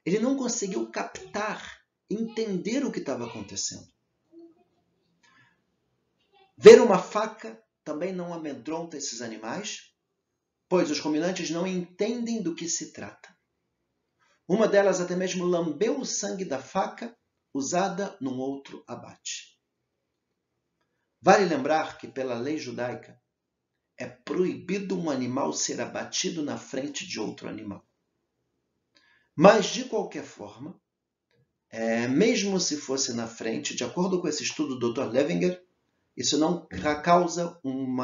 Ele 0.05 0.19
não 0.19 0.37
conseguiu 0.37 0.91
captar, 0.91 1.84
entender 2.09 2.85
o 2.85 2.93
que 2.93 3.01
estava 3.01 3.27
acontecendo. 3.27 3.93
Ver 6.57 6.81
uma 6.81 6.99
faca 6.99 7.63
também 7.83 8.13
não 8.13 8.33
amedronta 8.33 8.97
esses 8.97 9.21
animais, 9.21 9.93
pois 10.69 10.91
os 10.91 11.01
ruminantes 11.01 11.51
não 11.51 11.67
entendem 11.67 12.43
do 12.43 12.55
que 12.55 12.69
se 12.69 12.93
trata. 12.93 13.37
Uma 14.47 14.69
delas 14.69 15.01
até 15.01 15.17
mesmo 15.17 15.45
lambeu 15.45 15.99
o 15.99 16.05
sangue 16.05 16.45
da 16.45 16.61
faca 16.61 17.17
usada 17.53 18.17
num 18.21 18.39
outro 18.39 18.85
abate. 18.87 19.59
Vale 21.21 21.47
lembrar 21.47 21.97
que, 21.97 22.07
pela 22.07 22.35
lei 22.35 22.59
judaica, 22.59 23.19
é 23.97 24.07
proibido 24.07 24.99
um 24.99 25.09
animal 25.09 25.53
ser 25.53 25.81
abatido 25.81 26.43
na 26.43 26.59
frente 26.59 27.07
de 27.07 27.19
outro 27.19 27.49
animal. 27.49 27.87
Mas, 29.35 29.67
de 29.67 29.85
qualquer 29.85 30.25
forma, 30.25 30.79
é, 31.77 32.07
mesmo 32.07 32.61
se 32.61 32.77
fosse 32.77 33.13
na 33.15 33.27
frente, 33.27 33.75
de 33.75 33.83
acordo 33.83 34.21
com 34.21 34.29
esse 34.29 34.45
estudo 34.45 34.79
do 34.79 34.93
Dr. 34.93 35.11
Levinger, 35.11 35.61
isso 36.17 36.39
não 36.39 36.69
causa 37.03 37.59
um 37.65 37.97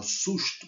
susto 0.00 0.64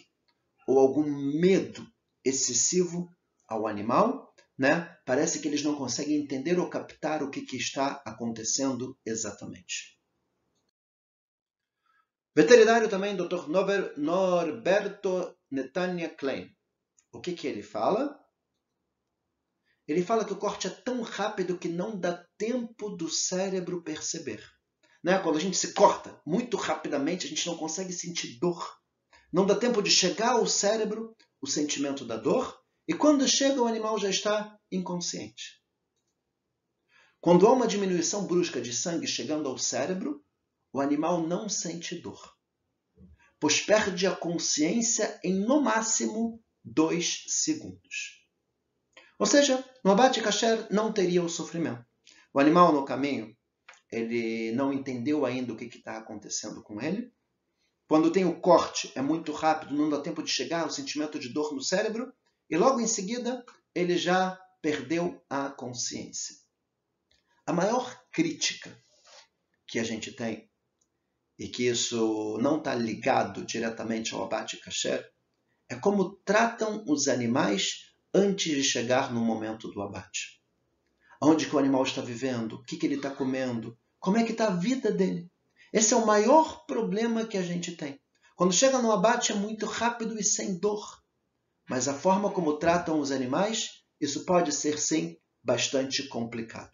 ou 0.67 0.81
algum 0.81 1.05
medo 1.41 1.87
excessivo 2.25 3.09
ao 3.47 3.69
animal, 3.69 4.35
né? 4.59 4.93
Parece 5.07 5.39
que 5.39 5.47
eles 5.47 5.63
não 5.63 5.77
conseguem 5.77 6.21
entender 6.21 6.59
ou 6.59 6.69
captar 6.69 7.23
o 7.23 7.31
que, 7.31 7.43
que 7.43 7.57
está 7.57 8.03
acontecendo 8.05 8.99
exatamente. 9.07 9.97
Veterinário 12.35 12.89
também, 12.89 13.17
Dr. 13.17 13.47
Norberto 13.97 15.37
Netanya 15.49 16.09
Klein. 16.09 16.51
O 17.13 17.21
que, 17.21 17.35
que 17.35 17.47
ele 17.47 17.63
fala? 17.63 18.19
Ele 19.87 20.03
fala 20.03 20.25
que 20.25 20.33
o 20.33 20.39
corte 20.39 20.67
é 20.67 20.71
tão 20.71 21.03
rápido 21.03 21.59
que 21.59 21.69
não 21.69 21.99
dá 21.99 22.27
tempo 22.37 22.91
do 22.91 23.09
cérebro 23.09 23.83
perceber. 23.83 24.43
Né? 25.03 25.19
Quando 25.21 25.37
a 25.37 25.41
gente 25.41 25.57
se 25.57 25.73
corta 25.73 26.21
muito 26.27 26.57
rapidamente, 26.57 27.27
a 27.27 27.29
gente 27.29 27.47
não 27.47 27.57
consegue 27.57 27.93
sentir 27.93 28.39
dor. 28.41 28.77
Não 29.33 29.47
dá 29.47 29.55
tempo 29.55 29.81
de 29.81 29.91
chegar 29.91 30.33
ao 30.33 30.47
cérebro 30.47 31.15
o 31.41 31.47
sentimento 31.47 32.05
da 32.05 32.17
dor, 32.17 32.59
e 32.89 32.95
quando 32.95 33.29
chega, 33.29 33.61
o 33.61 33.67
animal 33.67 33.99
já 33.99 34.09
está 34.09 34.59
inconsciente. 34.71 35.63
Quando 37.21 37.47
há 37.47 37.53
uma 37.53 37.67
diminuição 37.67 38.27
brusca 38.27 38.61
de 38.61 38.73
sangue 38.73 39.07
chegando 39.07 39.49
ao 39.49 39.59
cérebro, 39.59 40.25
o 40.73 40.81
animal 40.81 41.27
não 41.27 41.49
sente 41.49 42.01
dor, 42.01 42.37
pois 43.41 43.61
perde 43.61 44.07
a 44.07 44.15
consciência 44.15 45.19
em 45.25 45.35
no 45.35 45.61
máximo 45.61 46.43
dois 46.65 47.25
segundos. 47.29 48.16
Ou 49.19 49.27
seja, 49.27 49.65
no 49.85 49.93
abate 49.93 50.21
kasher 50.21 50.67
não 50.71 50.93
teria 50.93 51.23
o 51.23 51.29
sofrimento. 51.29 51.85
O 52.33 52.39
animal 52.39 52.73
no 52.73 52.85
caminho 52.85 53.37
ele 53.91 54.53
não 54.53 54.73
entendeu 54.73 55.25
ainda 55.25 55.53
o 55.53 55.57
que 55.57 55.65
está 55.65 55.97
acontecendo 55.97 56.63
com 56.63 56.81
ele. 56.81 57.13
Quando 57.89 58.11
tem 58.11 58.25
o 58.25 58.41
corte, 58.41 58.91
é 58.95 59.01
muito 59.01 59.33
rápido, 59.33 59.75
não 59.75 59.89
dá 59.89 60.01
tempo 60.01 60.23
de 60.23 60.31
chegar 60.31 60.63
ao 60.63 60.71
sentimento 60.71 61.19
de 61.19 61.29
dor 61.29 61.55
no 61.55 61.63
cérebro, 61.63 62.13
e 62.51 62.57
logo 62.57 62.81
em 62.81 62.87
seguida 62.87 63.45
ele 63.75 63.97
já 63.97 64.39
perdeu 64.61 65.25
a 65.31 65.51
consciência. 65.51 66.35
A 67.47 67.53
maior 67.53 68.03
crítica 68.11 68.77
que 69.69 69.79
a 69.79 69.85
gente 69.85 70.11
tem, 70.13 70.51
e 71.39 71.49
que 71.49 71.69
isso 71.69 72.39
não 72.41 72.59
está 72.59 72.75
ligado 72.75 73.45
diretamente 73.45 74.15
ao 74.15 74.25
abate 74.25 74.57
kasher, 74.57 75.09
é 75.69 75.77
como 75.77 76.17
tratam 76.25 76.85
os 76.89 77.07
animais 77.09 77.95
antes 78.17 78.55
de 78.55 78.65
chegar 78.65 79.13
no 79.13 79.21
momento 79.21 79.69
do 79.69 79.83
abate. 79.83 80.41
Onde 81.21 81.47
que 81.47 81.55
o 81.55 81.59
animal 81.59 81.83
está 81.83 82.01
vivendo, 82.01 82.55
o 82.55 82.63
que, 82.63 82.79
que 82.79 82.87
ele 82.87 82.95
está 82.95 83.11
comendo, 83.11 83.79
como 83.99 84.17
é 84.17 84.25
que 84.25 84.33
está 84.33 84.47
a 84.47 84.57
vida 84.57 84.91
dele. 84.91 85.31
Esse 85.71 85.93
é 85.93 85.97
o 85.97 86.07
maior 86.07 86.65
problema 86.65 87.27
que 87.27 87.37
a 87.37 87.43
gente 87.43 87.77
tem. 87.77 88.01
Quando 88.35 88.55
chega 88.55 88.81
no 88.81 88.91
abate 88.91 89.33
é 89.33 89.35
muito 89.35 89.67
rápido 89.67 90.19
e 90.19 90.25
sem 90.25 90.59
dor. 90.59 91.03
Mas 91.69 91.89
a 91.89 91.95
forma 91.95 92.31
como 92.33 92.59
tratam 92.59 93.01
os 93.01 93.11
animais, 93.11 93.83
isso 94.01 94.25
pode 94.25 94.51
ser 94.53 94.79
sim 94.79 95.19
bastante 95.43 96.09
complicado. 96.09 96.73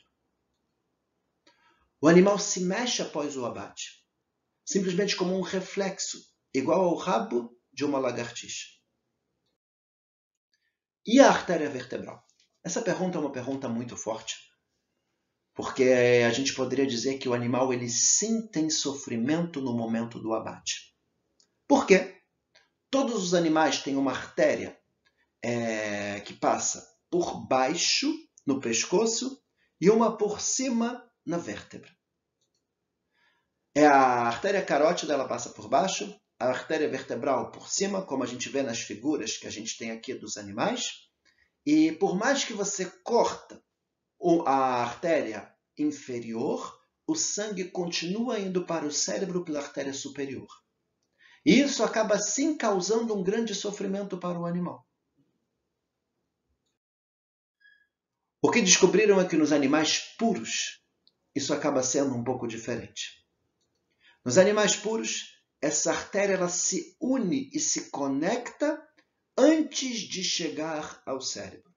O 2.00 2.06
animal 2.06 2.38
se 2.38 2.60
mexe 2.60 3.02
após 3.02 3.36
o 3.36 3.44
abate, 3.44 4.04
simplesmente 4.64 5.16
como 5.16 5.36
um 5.36 5.40
reflexo, 5.40 6.18
igual 6.54 6.82
ao 6.82 6.94
rabo 6.94 7.56
de 7.72 7.84
uma 7.84 7.98
lagartixa. 7.98 8.81
E 11.04 11.20
a 11.20 11.28
artéria 11.28 11.68
vertebral? 11.68 12.24
Essa 12.64 12.80
pergunta 12.80 13.18
é 13.18 13.20
uma 13.20 13.32
pergunta 13.32 13.68
muito 13.68 13.96
forte, 13.96 14.36
porque 15.52 15.82
a 16.24 16.30
gente 16.30 16.54
poderia 16.54 16.86
dizer 16.86 17.18
que 17.18 17.28
o 17.28 17.34
animal 17.34 17.72
ele 17.72 17.88
sim 17.88 18.46
tem 18.46 18.70
sofrimento 18.70 19.60
no 19.60 19.76
momento 19.76 20.20
do 20.20 20.32
abate. 20.32 20.94
Por 21.66 21.86
quê? 21.86 22.22
Todos 22.88 23.22
os 23.22 23.34
animais 23.34 23.82
têm 23.82 23.96
uma 23.96 24.12
artéria 24.12 24.78
é, 25.42 26.20
que 26.20 26.34
passa 26.34 26.86
por 27.10 27.46
baixo 27.46 28.12
no 28.46 28.60
pescoço 28.60 29.42
e 29.80 29.90
uma 29.90 30.16
por 30.16 30.40
cima 30.40 31.02
na 31.26 31.36
vértebra. 31.36 31.90
É 33.74 33.86
a 33.86 34.26
artéria 34.26 34.64
carótida 34.64 35.14
ela 35.14 35.26
passa 35.26 35.50
por 35.50 35.68
baixo, 35.68 36.14
a 36.42 36.48
artéria 36.48 36.88
vertebral 36.88 37.52
por 37.52 37.68
cima, 37.68 38.04
como 38.04 38.24
a 38.24 38.26
gente 38.26 38.48
vê 38.48 38.64
nas 38.64 38.80
figuras 38.80 39.36
que 39.36 39.46
a 39.46 39.50
gente 39.50 39.78
tem 39.78 39.92
aqui 39.92 40.12
dos 40.12 40.36
animais. 40.36 41.08
E 41.64 41.92
por 41.92 42.16
mais 42.16 42.42
que 42.42 42.52
você 42.52 42.84
corta 43.04 43.62
a 44.44 44.82
artéria 44.82 45.54
inferior, 45.78 46.80
o 47.06 47.14
sangue 47.14 47.66
continua 47.66 48.40
indo 48.40 48.66
para 48.66 48.84
o 48.84 48.90
cérebro 48.90 49.44
pela 49.44 49.60
artéria 49.60 49.94
superior. 49.94 50.48
E 51.46 51.60
isso 51.60 51.84
acaba 51.84 52.18
sim 52.18 52.56
causando 52.56 53.14
um 53.16 53.22
grande 53.22 53.54
sofrimento 53.54 54.18
para 54.18 54.38
o 54.38 54.44
animal. 54.44 54.84
O 58.40 58.50
que 58.50 58.60
descobriram 58.60 59.20
é 59.20 59.28
que 59.28 59.36
nos 59.36 59.52
animais 59.52 60.16
puros 60.18 60.82
isso 61.32 61.54
acaba 61.54 61.84
sendo 61.84 62.16
um 62.16 62.24
pouco 62.24 62.48
diferente. 62.48 63.24
Nos 64.24 64.38
animais 64.38 64.74
puros, 64.74 65.31
essa 65.62 65.92
artéria 65.92 66.34
ela 66.34 66.48
se 66.48 66.96
une 67.00 67.48
e 67.54 67.60
se 67.60 67.88
conecta 67.88 68.84
antes 69.38 70.00
de 70.00 70.24
chegar 70.24 71.00
ao 71.06 71.20
cérebro. 71.20 71.72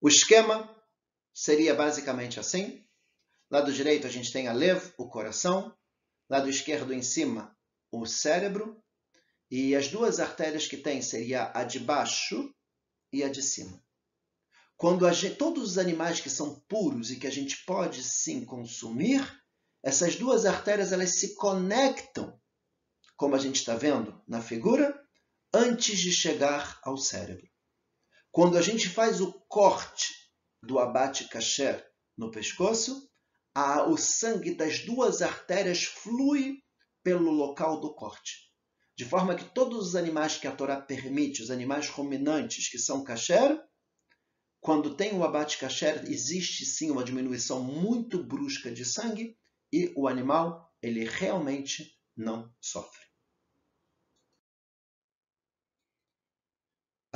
O 0.00 0.08
esquema 0.08 0.74
seria 1.34 1.74
basicamente 1.74 2.40
assim. 2.40 2.82
Lado 3.50 3.70
direito 3.70 4.06
a 4.06 4.10
gente 4.10 4.32
tem 4.32 4.48
a 4.48 4.52
lev, 4.52 4.92
o 4.96 5.06
coração. 5.06 5.76
Lado 6.28 6.48
esquerdo 6.48 6.92
em 6.92 7.02
cima, 7.02 7.56
o 7.92 8.06
cérebro. 8.06 8.82
E 9.50 9.76
as 9.76 9.88
duas 9.88 10.18
artérias 10.18 10.66
que 10.66 10.78
tem 10.78 11.02
seria 11.02 11.52
a 11.54 11.64
de 11.64 11.78
baixo 11.78 12.52
e 13.12 13.22
a 13.22 13.28
de 13.28 13.42
cima. 13.42 13.84
Quando 14.76 15.10
gente, 15.12 15.36
todos 15.36 15.70
os 15.70 15.78
animais 15.78 16.20
que 16.20 16.30
são 16.30 16.60
puros 16.60 17.10
e 17.10 17.18
que 17.18 17.26
a 17.26 17.30
gente 17.30 17.64
pode 17.64 18.02
sim 18.02 18.44
consumir, 18.44 19.22
essas 19.86 20.16
duas 20.16 20.44
artérias 20.44 20.90
elas 20.90 21.20
se 21.20 21.36
conectam, 21.36 22.36
como 23.16 23.36
a 23.36 23.38
gente 23.38 23.60
está 23.60 23.76
vendo 23.76 24.20
na 24.26 24.42
figura, 24.42 25.00
antes 25.54 26.00
de 26.00 26.10
chegar 26.10 26.80
ao 26.82 26.96
cérebro. 26.96 27.48
Quando 28.32 28.58
a 28.58 28.62
gente 28.62 28.88
faz 28.88 29.20
o 29.20 29.32
corte 29.46 30.12
do 30.60 30.80
abate 30.80 31.28
kasher 31.28 31.86
no 32.18 32.32
pescoço, 32.32 33.08
a, 33.54 33.86
o 33.88 33.96
sangue 33.96 34.56
das 34.56 34.80
duas 34.80 35.22
artérias 35.22 35.84
flui 35.84 36.56
pelo 37.04 37.30
local 37.30 37.78
do 37.80 37.94
corte. 37.94 38.50
De 38.98 39.04
forma 39.04 39.36
que 39.36 39.54
todos 39.54 39.86
os 39.86 39.94
animais 39.94 40.36
que 40.36 40.48
a 40.48 40.52
Torá 40.52 40.80
permite, 40.80 41.44
os 41.44 41.50
animais 41.52 41.88
ruminantes 41.88 42.68
que 42.68 42.78
são 42.78 43.04
kasher, 43.04 43.56
quando 44.60 44.96
tem 44.96 45.14
o 45.16 45.22
abate 45.22 45.58
kasher, 45.58 46.10
existe 46.10 46.64
sim 46.64 46.90
uma 46.90 47.04
diminuição 47.04 47.62
muito 47.62 48.20
brusca 48.20 48.68
de 48.72 48.84
sangue 48.84 49.38
e 49.72 49.92
o 49.96 50.08
animal 50.08 50.72
ele 50.82 51.04
realmente 51.04 51.98
não 52.16 52.52
sofre. 52.60 53.06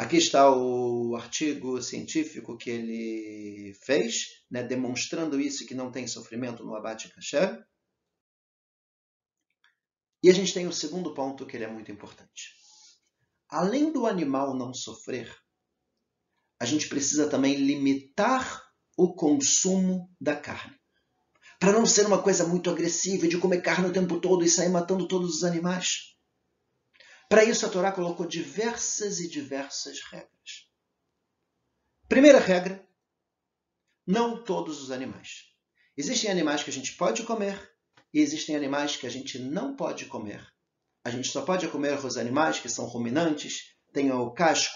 Aqui 0.00 0.16
está 0.16 0.50
o 0.50 1.14
artigo 1.14 1.82
científico 1.82 2.56
que 2.56 2.70
ele 2.70 3.74
fez, 3.82 4.44
né, 4.50 4.62
demonstrando 4.62 5.38
isso 5.38 5.66
que 5.66 5.74
não 5.74 5.92
tem 5.92 6.06
sofrimento 6.06 6.64
no 6.64 6.74
abate 6.74 7.10
kasher. 7.10 7.62
E 10.22 10.30
a 10.30 10.32
gente 10.32 10.54
tem 10.54 10.66
o 10.66 10.72
segundo 10.72 11.12
ponto 11.12 11.46
que 11.46 11.54
ele 11.54 11.64
é 11.64 11.70
muito 11.70 11.92
importante. 11.92 12.54
Além 13.46 13.92
do 13.92 14.06
animal 14.06 14.56
não 14.56 14.72
sofrer, 14.72 15.30
a 16.58 16.64
gente 16.64 16.88
precisa 16.88 17.28
também 17.28 17.56
limitar 17.56 18.70
o 18.96 19.14
consumo 19.14 20.10
da 20.18 20.34
carne. 20.34 20.79
Para 21.60 21.72
não 21.72 21.86
ser 21.86 22.06
uma 22.06 22.20
coisa 22.20 22.44
muito 22.44 22.68
agressiva 22.68 23.28
de 23.28 23.38
comer 23.38 23.60
carne 23.60 23.88
o 23.88 23.92
tempo 23.92 24.20
todo 24.20 24.44
e 24.44 24.48
sair 24.48 24.68
matando 24.68 25.06
todos 25.06 25.36
os 25.36 25.44
animais. 25.44 26.16
Para 27.28 27.44
isso, 27.44 27.64
a 27.64 27.68
Torá 27.68 27.92
colocou 27.92 28.26
diversas 28.26 29.20
e 29.20 29.28
diversas 29.28 30.00
regras. 30.10 30.68
Primeira 32.08 32.40
regra: 32.40 32.84
não 34.04 34.42
todos 34.42 34.82
os 34.82 34.90
animais. 34.90 35.44
Existem 35.96 36.30
animais 36.30 36.64
que 36.64 36.70
a 36.70 36.72
gente 36.72 36.96
pode 36.96 37.22
comer 37.22 37.70
e 38.12 38.18
existem 38.18 38.56
animais 38.56 38.96
que 38.96 39.06
a 39.06 39.10
gente 39.10 39.38
não 39.38 39.76
pode 39.76 40.06
comer. 40.06 40.44
A 41.04 41.10
gente 41.10 41.28
só 41.28 41.42
pode 41.42 41.68
comer 41.68 42.04
os 42.04 42.16
animais 42.16 42.58
que 42.58 42.68
são 42.68 42.86
ruminantes, 42.86 43.76
têm 43.92 44.10
o 44.10 44.30
casco 44.32 44.74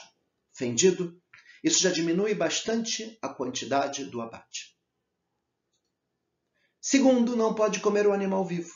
fendido 0.52 1.20
isso 1.64 1.82
já 1.82 1.90
diminui 1.90 2.34
bastante 2.34 3.18
a 3.22 3.28
quantidade 3.30 4.04
do 4.04 4.20
abate. 4.20 4.73
Segundo, 6.86 7.34
não 7.34 7.54
pode 7.54 7.80
comer 7.80 8.06
o 8.06 8.12
animal 8.12 8.44
vivo. 8.44 8.70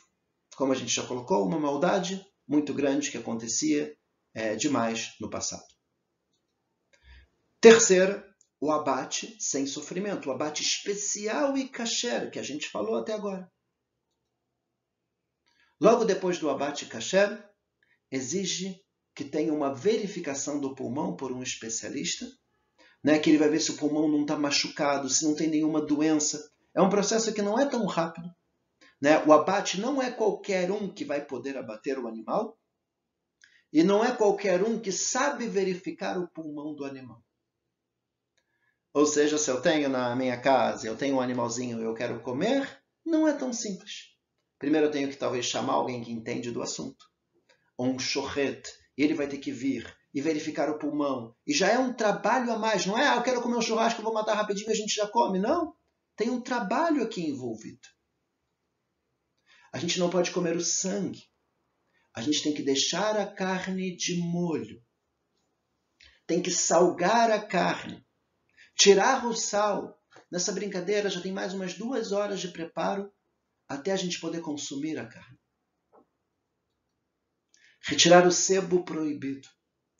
Como 0.57 0.73
a 0.73 0.75
gente 0.75 0.94
já 0.94 1.07
colocou, 1.07 1.47
uma 1.47 1.61
maldade 1.61 2.25
muito 2.49 2.73
grande 2.73 3.11
que 3.11 3.18
acontecia 3.18 3.94
é, 4.33 4.57
demais 4.57 5.14
no 5.21 5.29
passado. 5.29 5.66
Terceira, 7.61 8.27
o 8.59 8.73
abate 8.73 9.37
sem 9.38 9.66
sofrimento, 9.66 10.31
o 10.31 10.33
abate 10.33 10.62
especial 10.62 11.55
e 11.59 11.68
kasher, 11.68 12.31
que 12.31 12.38
a 12.38 12.42
gente 12.42 12.71
falou 12.71 12.97
até 12.97 13.12
agora. 13.12 13.53
Logo 15.79 16.07
depois 16.07 16.38
do 16.38 16.49
abate 16.49 16.87
kasher, 16.87 17.47
exige 18.11 18.83
que 19.14 19.23
tenha 19.23 19.53
uma 19.53 19.75
verificação 19.75 20.59
do 20.59 20.75
pulmão 20.75 21.14
por 21.14 21.31
um 21.31 21.42
especialista 21.42 22.25
né, 23.05 23.18
que 23.18 23.31
ele 23.31 23.38
vai 23.38 23.49
ver 23.49 23.61
se 23.61 23.71
o 23.71 23.77
pulmão 23.77 24.09
não 24.09 24.23
está 24.23 24.38
machucado, 24.38 25.09
se 25.09 25.25
não 25.25 25.35
tem 25.35 25.49
nenhuma 25.49 25.85
doença. 25.85 26.51
É 26.79 26.81
um 26.81 26.88
processo 26.88 27.35
que 27.35 27.43
não 27.43 27.59
é 27.59 27.67
tão 27.67 27.85
rápido. 27.87 28.33
Né? 29.03 29.19
O 29.27 29.33
abate 29.33 29.81
não 29.81 30.01
é 30.01 30.12
qualquer 30.12 30.71
um 30.71 30.88
que 30.88 31.05
vai 31.05 31.21
poder 31.21 31.57
abater 31.57 31.99
o 31.99 32.07
animal 32.07 32.57
e 33.73 33.83
não 33.83 34.05
é 34.05 34.14
qualquer 34.14 34.62
um 34.62 34.79
que 34.79 34.93
sabe 34.93 35.49
verificar 35.49 36.17
o 36.17 36.29
pulmão 36.29 36.77
do 36.77 36.85
animal. 36.85 37.21
Ou 38.95 39.05
seja, 39.05 39.38
se 39.38 39.51
eu 39.51 39.61
tenho 39.61 39.88
na 39.88 40.14
minha 40.14 40.41
casa, 40.41 40.87
eu 40.87 40.97
tenho 40.97 41.17
um 41.17 41.21
animalzinho 41.21 41.81
e 41.81 41.85
eu 41.85 41.95
quero 41.95 42.21
comer, 42.21 42.81
não 43.05 43.27
é 43.27 43.33
tão 43.33 43.53
simples. 43.53 44.14
Primeiro 44.57 44.87
eu 44.87 44.91
tenho 44.93 45.09
que 45.09 45.17
talvez 45.17 45.47
chamar 45.47 45.73
alguém 45.73 46.01
que 46.01 46.12
entende 46.12 46.53
do 46.53 46.62
assunto, 46.62 47.05
ou 47.77 47.88
um 47.88 47.99
chorrete, 47.99 48.71
e 48.97 49.03
ele 49.03 49.14
vai 49.14 49.27
ter 49.27 49.38
que 49.38 49.51
vir 49.51 49.93
e 50.14 50.21
verificar 50.21 50.71
o 50.71 50.79
pulmão. 50.79 51.35
E 51.45 51.53
já 51.53 51.71
é 51.71 51.79
um 51.79 51.93
trabalho 51.93 52.53
a 52.53 52.59
mais, 52.59 52.87
não 52.87 52.97
é? 52.97 53.09
Ah, 53.09 53.17
eu 53.17 53.23
quero 53.23 53.43
comer 53.43 53.57
um 53.57 53.62
churrasco, 53.62 54.01
vou 54.01 54.14
matar 54.14 54.35
rapidinho 54.35 54.69
e 54.71 54.73
a 54.73 54.77
gente 54.77 54.95
já 54.95 55.09
come. 55.09 55.41
Não. 55.41 55.77
Tem 56.19 56.29
um 56.31 56.41
trabalho 56.41 57.05
aqui 57.05 57.21
envolvido. 57.21 57.87
A 59.73 59.79
gente 59.79 60.01
não 60.01 60.11
pode 60.11 60.33
comer 60.33 60.57
o 60.57 60.61
sangue. 60.61 61.23
A 62.13 62.21
gente 62.21 62.43
tem 62.43 62.53
que 62.53 62.65
deixar 62.65 63.17
a 63.17 63.25
carne 63.25 63.97
de 63.97 64.17
molho. 64.17 64.85
Tem 66.27 66.43
que 66.43 66.51
salgar 66.51 67.31
a 67.31 67.41
carne. 67.41 68.05
Tirar 68.75 69.25
o 69.27 69.33
sal. 69.33 69.97
Nessa 70.29 70.51
brincadeira 70.51 71.09
já 71.09 71.21
tem 71.21 71.31
mais 71.31 71.55
umas 71.55 71.75
duas 71.75 72.11
horas 72.11 72.41
de 72.41 72.49
preparo 72.49 73.15
até 73.69 73.93
a 73.93 73.97
gente 73.97 74.19
poder 74.19 74.41
consumir 74.41 74.99
a 74.99 75.07
carne. 75.07 75.39
Retirar 77.81 78.27
o 78.27 78.33
sebo 78.33 78.85
proibido 78.85 79.49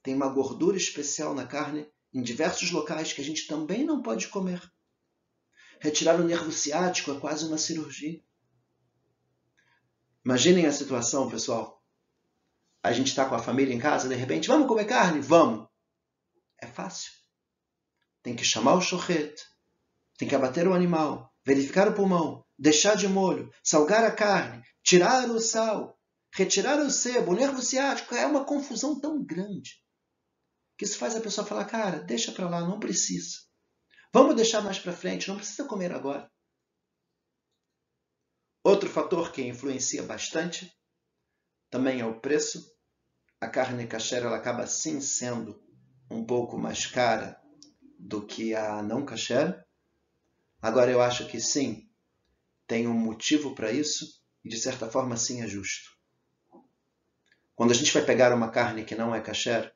tem 0.03 0.17
uma 0.17 0.29
gordura 0.29 0.77
especial 0.77 1.33
na 1.33 1.47
carne 1.47 1.89
em 2.13 2.23
diversos 2.23 2.73
locais 2.73 3.13
que 3.13 3.21
a 3.21 3.25
gente 3.25 3.47
também 3.47 3.85
não 3.85 4.03
pode 4.03 4.27
comer. 4.27 4.61
Retirar 5.81 6.21
o 6.21 6.25
nervo 6.25 6.51
ciático 6.51 7.13
é 7.13 7.21
quase 7.21 7.47
uma 7.47 7.59
cirurgia. 7.59 8.21
Imaginem 10.25 10.67
a 10.67 10.73
situação, 10.73 11.31
pessoal. 11.31 11.83
A 12.83 12.93
gente 12.93 13.09
está 13.09 13.29
com 13.29 13.35
a 13.35 13.43
família 13.43 13.75
em 13.75 13.79
casa, 13.79 14.09
de 14.09 14.15
repente, 14.15 14.49
vamos 14.49 14.67
comer 14.67 14.85
carne? 14.85 15.21
Vamos. 15.21 15.69
É 16.61 16.67
fácil. 16.67 17.13
Tem 18.23 18.35
que 18.35 18.45
chamar 18.45 18.75
o 18.75 18.81
chorrete, 18.81 19.43
tem 20.19 20.29
que 20.29 20.35
abater 20.35 20.67
o 20.67 20.75
animal, 20.75 21.33
verificar 21.45 21.89
o 21.89 21.95
pulmão, 21.95 22.45
deixar 22.59 22.97
de 22.97 23.09
molho, 23.09 23.51
salgar 23.63 24.05
a 24.05 24.11
carne, 24.11 24.63
tirar 24.83 25.31
o 25.31 25.41
sal, 25.41 25.99
retirar 26.35 26.79
o 26.81 26.91
sebo, 26.91 27.33
o 27.33 27.37
nervo 27.37 27.63
ciático. 27.63 28.15
É 28.15 28.27
uma 28.27 28.45
confusão 28.45 29.01
tão 29.01 29.25
grande 29.25 29.83
que 30.77 30.85
isso 30.85 30.99
faz 30.99 31.17
a 31.17 31.21
pessoa 31.21 31.47
falar, 31.47 31.65
cara, 31.65 32.01
deixa 32.01 32.33
para 32.33 32.49
lá, 32.49 32.61
não 32.61 32.79
precisa. 32.79 33.48
Vamos 34.13 34.37
deixar 34.37 34.63
mais 34.63 34.79
para 34.79 34.93
frente, 34.93 35.29
não 35.29 35.37
precisa 35.37 35.69
comer 35.69 35.93
agora. 35.93 36.31
Outro 38.65 38.89
fator 38.89 39.33
que 39.33 39.43
influencia 39.43 40.03
bastante 40.03 40.73
também 41.71 42.01
é 42.01 42.07
o 42.07 42.21
preço. 42.21 42.75
A 43.41 43.49
carne 43.49 43.87
kasher 43.87 44.25
ela 44.25 44.37
acaba 44.37 44.67
sim 44.67 45.01
sendo 45.01 45.63
um 46.11 46.25
pouco 46.25 46.59
mais 46.59 46.87
cara 46.87 47.41
do 47.99 48.27
que 48.27 48.55
a 48.55 48.83
não 48.83 49.05
kasher. 49.05 49.65
Agora 50.61 50.91
eu 50.91 51.01
acho 51.01 51.29
que 51.29 51.41
sim, 51.41 51.89
tem 52.67 52.89
um 52.89 52.95
motivo 52.95 53.55
para 53.55 53.71
isso 53.71 54.23
e 54.45 54.49
de 54.49 54.59
certa 54.59 54.91
forma 54.91 55.17
sim 55.17 55.43
é 55.43 55.47
justo. 55.47 55.97
Quando 57.55 57.71
a 57.71 57.75
gente 57.75 57.93
vai 57.93 58.05
pegar 58.05 58.35
uma 58.35 58.51
carne 58.51 58.85
que 58.85 58.95
não 58.95 59.15
é 59.15 59.21
kasher, 59.21 59.75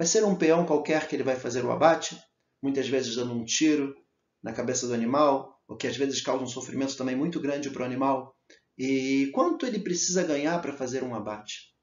Vai 0.00 0.06
ser 0.06 0.24
um 0.24 0.34
peão 0.34 0.64
qualquer 0.64 1.06
que 1.06 1.14
ele 1.14 1.22
vai 1.22 1.36
fazer 1.36 1.62
o 1.62 1.70
abate, 1.70 2.18
muitas 2.62 2.88
vezes 2.88 3.16
dando 3.16 3.32
um 3.32 3.44
tiro 3.44 3.96
na 4.42 4.52
cabeça 4.52 4.86
do 4.86 4.94
animal, 4.94 5.60
o 5.66 5.76
que 5.76 5.86
às 5.86 5.96
vezes 5.96 6.20
causa 6.20 6.42
um 6.42 6.48
sofrimento 6.48 6.96
também 6.96 7.16
muito 7.16 7.40
grande 7.40 7.70
para 7.70 7.82
o 7.82 7.84
animal. 7.84 8.36
E 8.76 9.30
quanto 9.34 9.66
ele 9.66 9.78
precisa 9.78 10.22
ganhar 10.22 10.60
para 10.60 10.72
fazer 10.72 11.02
um 11.02 11.14
abate? 11.14 11.74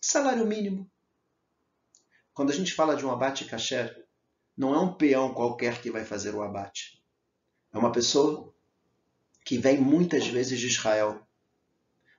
Salário 0.00 0.46
mínimo. 0.46 0.90
Quando 2.32 2.50
a 2.50 2.54
gente 2.54 2.72
fala 2.72 2.96
de 2.96 3.04
um 3.04 3.10
abate 3.10 3.44
kasher, 3.44 4.06
não 4.56 4.74
é 4.74 4.78
um 4.78 4.94
peão 4.94 5.34
qualquer 5.34 5.80
que 5.80 5.90
vai 5.90 6.04
fazer 6.04 6.34
o 6.34 6.42
abate. 6.42 7.02
É 7.72 7.78
uma 7.78 7.92
pessoa 7.92 8.54
que 9.44 9.58
vem 9.58 9.78
muitas 9.78 10.26
vezes 10.26 10.58
de 10.58 10.66
Israel. 10.66 11.26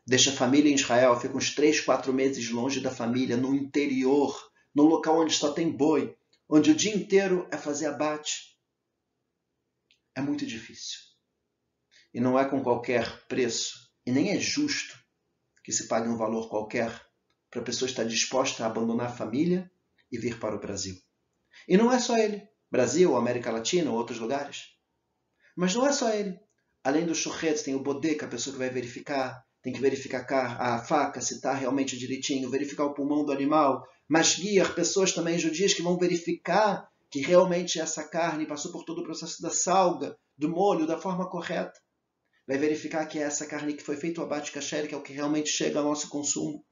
Deixa 0.06 0.30
a 0.30 0.36
família 0.36 0.70
em 0.70 0.76
Israel, 0.76 1.20
fica 1.20 1.36
uns 1.36 1.56
três, 1.56 1.80
quatro 1.80 2.14
meses 2.14 2.50
longe 2.50 2.80
da 2.80 2.92
família, 2.92 3.38
no 3.38 3.56
interior 3.56 4.54
num 4.74 4.86
local 4.86 5.20
onde 5.20 5.34
só 5.34 5.52
tem 5.52 5.70
boi, 5.70 6.16
onde 6.50 6.72
o 6.72 6.76
dia 6.76 6.96
inteiro 6.96 7.48
é 7.52 7.58
fazer 7.58 7.88
abate, 7.88 8.58
é 10.16 10.22
muito 10.22 10.46
difícil. 10.46 11.00
E 12.14 12.20
não 12.20 12.38
é 12.38 12.48
com 12.48 12.62
qualquer 12.62 13.26
preço, 13.28 13.92
e 14.06 14.12
nem 14.12 14.32
é 14.32 14.40
justo 14.40 14.98
que 15.64 15.72
se 15.72 15.88
pague 15.88 16.08
um 16.08 16.18
valor 16.18 16.50
qualquer 16.50 16.90
para 17.50 17.62
a 17.62 17.64
pessoa 17.64 17.90
estar 17.90 18.04
disposta 18.04 18.64
a 18.64 18.68
abandonar 18.68 19.08
a 19.08 19.16
família 19.16 19.72
e 20.12 20.18
vir 20.18 20.40
para 20.40 20.56
o 20.56 20.60
Brasil. 20.60 20.96
E 21.68 21.78
não 21.78 21.92
é 21.92 22.00
só 22.00 22.18
ele, 22.18 22.48
Brasil, 22.70 23.16
América 23.16 23.52
Latina 23.52 23.92
ou 23.92 23.98
outros 23.98 24.20
lugares. 24.20 24.76
Mas 25.56 25.74
não 25.74 25.86
é 25.86 25.92
só 25.92 26.10
ele. 26.14 26.40
Além 26.84 27.06
do 27.06 27.16
churret, 27.16 27.64
tem 27.64 27.76
o 27.76 27.84
bodeca, 27.84 28.26
a 28.26 28.30
pessoa 28.30 28.54
que 28.54 28.60
vai 28.60 28.70
verificar, 28.70 29.46
tem 29.64 29.72
que 29.72 29.80
verificar 29.80 30.28
a 30.62 30.78
faca 30.84 31.22
se 31.22 31.36
está 31.36 31.54
realmente 31.54 31.98
direitinho, 31.98 32.50
verificar 32.50 32.84
o 32.84 32.94
pulmão 32.94 33.26
do 33.26 33.32
animal, 33.32 33.88
mas 34.08 34.36
guiar 34.36 34.76
pessoas 34.76 35.14
também 35.14 35.40
judias 35.40 35.74
que 35.74 35.82
vão 35.82 35.98
verificar 35.98 36.88
que 37.10 37.22
realmente 37.22 37.80
essa 37.80 38.04
carne 38.04 38.46
passou 38.46 38.72
por 38.74 38.84
todo 38.84 39.00
o 39.00 39.04
processo 39.04 39.42
da 39.42 39.50
salga, 39.50 40.18
do 40.38 40.50
molho, 40.50 40.86
da 40.86 41.00
forma 41.00 41.30
correta. 41.30 41.80
Vai 42.46 42.58
verificar 42.58 43.06
que 43.06 43.20
é 43.20 43.22
essa 43.22 43.46
carne 43.46 43.74
que 43.74 43.84
foi 43.84 43.96
feita 43.96 44.20
o 44.20 44.26
abate 44.26 44.52
kasher, 44.52 44.88
que 44.88 44.94
é 44.94 44.98
o 44.98 45.02
que 45.02 45.14
realmente 45.14 45.50
chega 45.50 45.80
ao 45.80 45.86
nosso 45.86 46.10
consumo. 46.10 46.66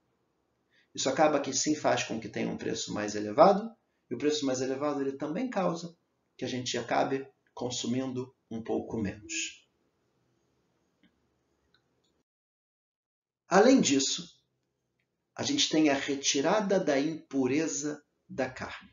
Isso 0.93 1.08
acaba 1.08 1.39
que 1.39 1.54
sim 1.54 1.75
faz 1.75 2.04
com 2.04 2.19
que 2.19 2.27
tenha 2.27 2.49
um 2.49 2.58
preço 2.58 2.93
mais 2.93 3.15
elevado, 3.15 3.71
e 4.10 4.15
o 4.15 4.17
preço 4.17 4.45
mais 4.45 4.60
elevado 4.60 4.99
ele 4.99 5.13
também 5.13 5.49
causa 5.49 5.95
que 6.38 6.43
a 6.43 6.47
gente 6.47 6.77
acabe 6.77 7.25
consumindo 7.54 8.36
um 8.49 8.62
pouco 8.62 8.97
menos. 8.97 9.61
Além 13.52 13.82
disso, 13.82 14.34
a 15.36 15.44
gente 15.44 15.68
tem 15.68 15.90
a 15.90 15.94
retirada 15.94 16.80
da 16.80 16.98
impureza 16.98 18.02
da 18.26 18.50
carne. 18.50 18.90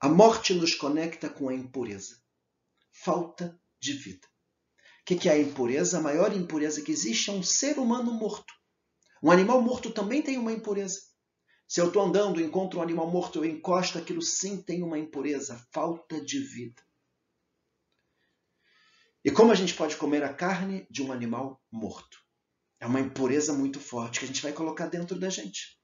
A 0.00 0.08
morte 0.08 0.54
nos 0.54 0.72
conecta 0.72 1.28
com 1.28 1.48
a 1.48 1.54
impureza. 1.54 2.22
Falta 2.92 3.60
de 3.80 3.94
vida. 3.94 4.28
O 5.00 5.04
que 5.04 5.28
é 5.28 5.32
a 5.32 5.40
impureza? 5.40 5.98
A 5.98 6.00
maior 6.00 6.32
impureza 6.32 6.82
que 6.82 6.92
existe 6.92 7.30
é 7.30 7.32
um 7.32 7.42
ser 7.42 7.80
humano 7.80 8.12
morto. 8.12 8.54
Um 9.20 9.32
animal 9.32 9.60
morto 9.60 9.90
também 9.90 10.22
tem 10.22 10.38
uma 10.38 10.52
impureza. 10.52 11.00
Se 11.66 11.80
eu 11.80 11.88
estou 11.88 12.04
andando, 12.04 12.40
encontro 12.40 12.78
um 12.78 12.82
animal 12.82 13.10
morto, 13.10 13.40
eu 13.40 13.44
encosto, 13.44 13.98
aquilo 13.98 14.22
sim 14.22 14.62
tem 14.62 14.84
uma 14.84 15.00
impureza, 15.00 15.66
falta 15.72 16.24
de 16.24 16.38
vida. 16.38 16.80
E 19.24 19.32
como 19.32 19.50
a 19.50 19.56
gente 19.56 19.74
pode 19.74 19.96
comer 19.96 20.22
a 20.22 20.32
carne 20.32 20.86
de 20.88 21.02
um 21.02 21.10
animal 21.10 21.60
morto? 21.68 22.22
É 22.82 22.86
uma 22.86 22.98
impureza 22.98 23.52
muito 23.52 23.78
forte 23.78 24.18
que 24.18 24.24
a 24.24 24.28
gente 24.28 24.42
vai 24.42 24.52
colocar 24.52 24.88
dentro 24.88 25.16
da 25.16 25.28
gente. 25.28 25.78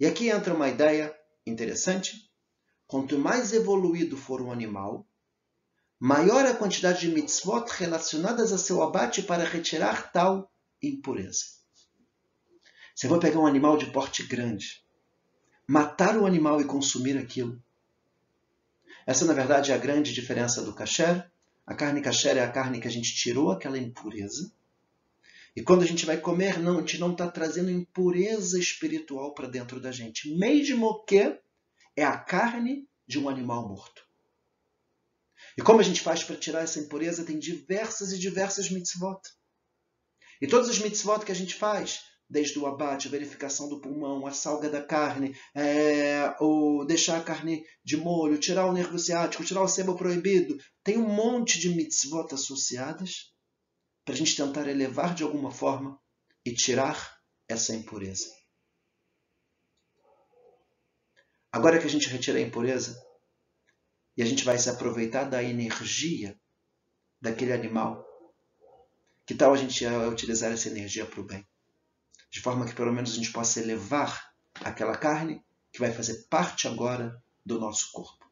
E 0.00 0.04
aqui 0.04 0.30
entra 0.30 0.52
uma 0.52 0.68
ideia 0.68 1.16
interessante. 1.46 2.28
Quanto 2.88 3.16
mais 3.16 3.52
evoluído 3.52 4.16
for 4.16 4.42
um 4.42 4.50
animal, 4.50 5.06
maior 6.00 6.44
a 6.44 6.54
quantidade 6.54 7.02
de 7.02 7.14
mitzvot 7.14 7.66
relacionadas 7.68 8.52
a 8.52 8.58
seu 8.58 8.82
abate 8.82 9.22
para 9.22 9.44
retirar 9.44 10.10
tal 10.10 10.52
impureza. 10.82 11.44
Se 12.96 13.06
eu 13.06 13.10
vou 13.10 13.20
pegar 13.20 13.38
um 13.38 13.46
animal 13.46 13.76
de 13.76 13.86
porte 13.92 14.24
grande, 14.24 14.84
matar 15.68 16.16
o 16.16 16.26
animal 16.26 16.60
e 16.60 16.64
consumir 16.64 17.16
aquilo, 17.16 17.62
essa 19.06 19.24
na 19.24 19.34
verdade 19.34 19.70
é 19.70 19.74
a 19.76 19.78
grande 19.78 20.12
diferença 20.12 20.62
do 20.62 20.74
kasher. 20.74 21.30
A 21.64 21.76
carne 21.76 22.02
kasher 22.02 22.38
é 22.38 22.42
a 22.42 22.50
carne 22.50 22.80
que 22.80 22.88
a 22.88 22.90
gente 22.90 23.14
tirou 23.14 23.52
aquela 23.52 23.78
impureza 23.78 24.52
e 25.54 25.62
quando 25.62 25.82
a 25.82 25.86
gente 25.86 26.06
vai 26.06 26.18
comer, 26.18 26.58
não, 26.58 26.78
a 26.78 26.80
gente 26.80 26.98
não 26.98 27.12
está 27.12 27.30
trazendo 27.30 27.70
impureza 27.70 28.58
espiritual 28.58 29.34
para 29.34 29.48
dentro 29.48 29.78
da 29.78 29.92
gente, 29.92 30.34
mesmo 30.36 31.04
que 31.04 31.38
é 31.94 32.04
a 32.04 32.16
carne 32.16 32.88
de 33.06 33.18
um 33.18 33.28
animal 33.28 33.68
morto. 33.68 34.02
E 35.56 35.62
como 35.62 35.80
a 35.80 35.82
gente 35.82 36.00
faz 36.00 36.24
para 36.24 36.36
tirar 36.36 36.62
essa 36.62 36.80
impureza? 36.80 37.24
Tem 37.24 37.38
diversas 37.38 38.12
e 38.12 38.18
diversas 38.18 38.70
mitzvot. 38.70 39.20
E 40.40 40.46
todas 40.46 40.70
as 40.70 40.78
mitzvot 40.78 41.24
que 41.26 41.32
a 41.32 41.34
gente 41.34 41.54
faz, 41.54 42.00
desde 42.28 42.58
o 42.58 42.66
abate, 42.66 43.06
a 43.06 43.10
verificação 43.10 43.68
do 43.68 43.78
pulmão, 43.78 44.26
a 44.26 44.32
salga 44.32 44.70
da 44.70 44.82
carne, 44.82 45.36
é, 45.54 46.34
deixar 46.86 47.18
a 47.18 47.22
carne 47.22 47.62
de 47.84 47.98
molho, 47.98 48.38
tirar 48.38 48.64
o 48.64 48.72
nervo 48.72 48.98
ciático, 48.98 49.44
tirar 49.44 49.62
o 49.62 49.68
sebo 49.68 49.94
proibido, 49.94 50.56
tem 50.82 50.96
um 50.96 51.06
monte 51.06 51.58
de 51.58 51.68
mitzvot 51.68 52.32
associadas 52.32 53.31
para 54.04 54.14
a 54.14 54.16
gente 54.16 54.36
tentar 54.36 54.68
elevar 54.68 55.14
de 55.14 55.22
alguma 55.22 55.50
forma 55.50 56.00
e 56.44 56.52
tirar 56.52 57.20
essa 57.48 57.74
impureza. 57.74 58.26
Agora 61.52 61.78
que 61.78 61.86
a 61.86 61.90
gente 61.90 62.08
retira 62.08 62.38
a 62.38 62.42
impureza 62.42 63.00
e 64.16 64.22
a 64.22 64.26
gente 64.26 64.44
vai 64.44 64.58
se 64.58 64.68
aproveitar 64.68 65.24
da 65.24 65.42
energia 65.42 66.38
daquele 67.20 67.52
animal, 67.52 68.04
que 69.24 69.34
tal 69.34 69.54
a 69.54 69.56
gente 69.56 69.86
utilizar 69.86 70.50
essa 70.50 70.68
energia 70.68 71.06
para 71.06 71.20
o 71.20 71.24
bem? 71.24 71.46
De 72.30 72.40
forma 72.40 72.66
que 72.66 72.74
pelo 72.74 72.92
menos 72.92 73.12
a 73.12 73.14
gente 73.14 73.30
possa 73.30 73.60
elevar 73.60 74.34
aquela 74.60 74.96
carne 74.96 75.44
que 75.70 75.78
vai 75.78 75.92
fazer 75.92 76.26
parte 76.28 76.66
agora 76.66 77.22
do 77.44 77.60
nosso 77.60 77.92
corpo. 77.92 78.30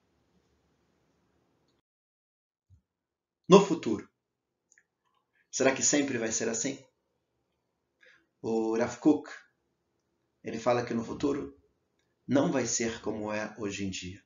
No 3.49 3.65
futuro, 3.65 4.10
Será 5.61 5.75
que 5.75 5.83
sempre 5.83 6.17
vai 6.17 6.33
ser 6.33 6.49
assim? 6.49 6.83
O 8.41 8.79
Rav 8.79 8.97
Kuk, 8.97 9.29
ele 10.43 10.59
fala 10.59 10.87
que 10.87 10.95
no 10.95 11.05
futuro 11.05 11.55
não 12.27 12.51
vai 12.51 12.65
ser 12.65 13.03
como 13.03 13.31
é 13.31 13.55
hoje 13.59 13.85
em 13.85 13.91
dia. 13.91 14.25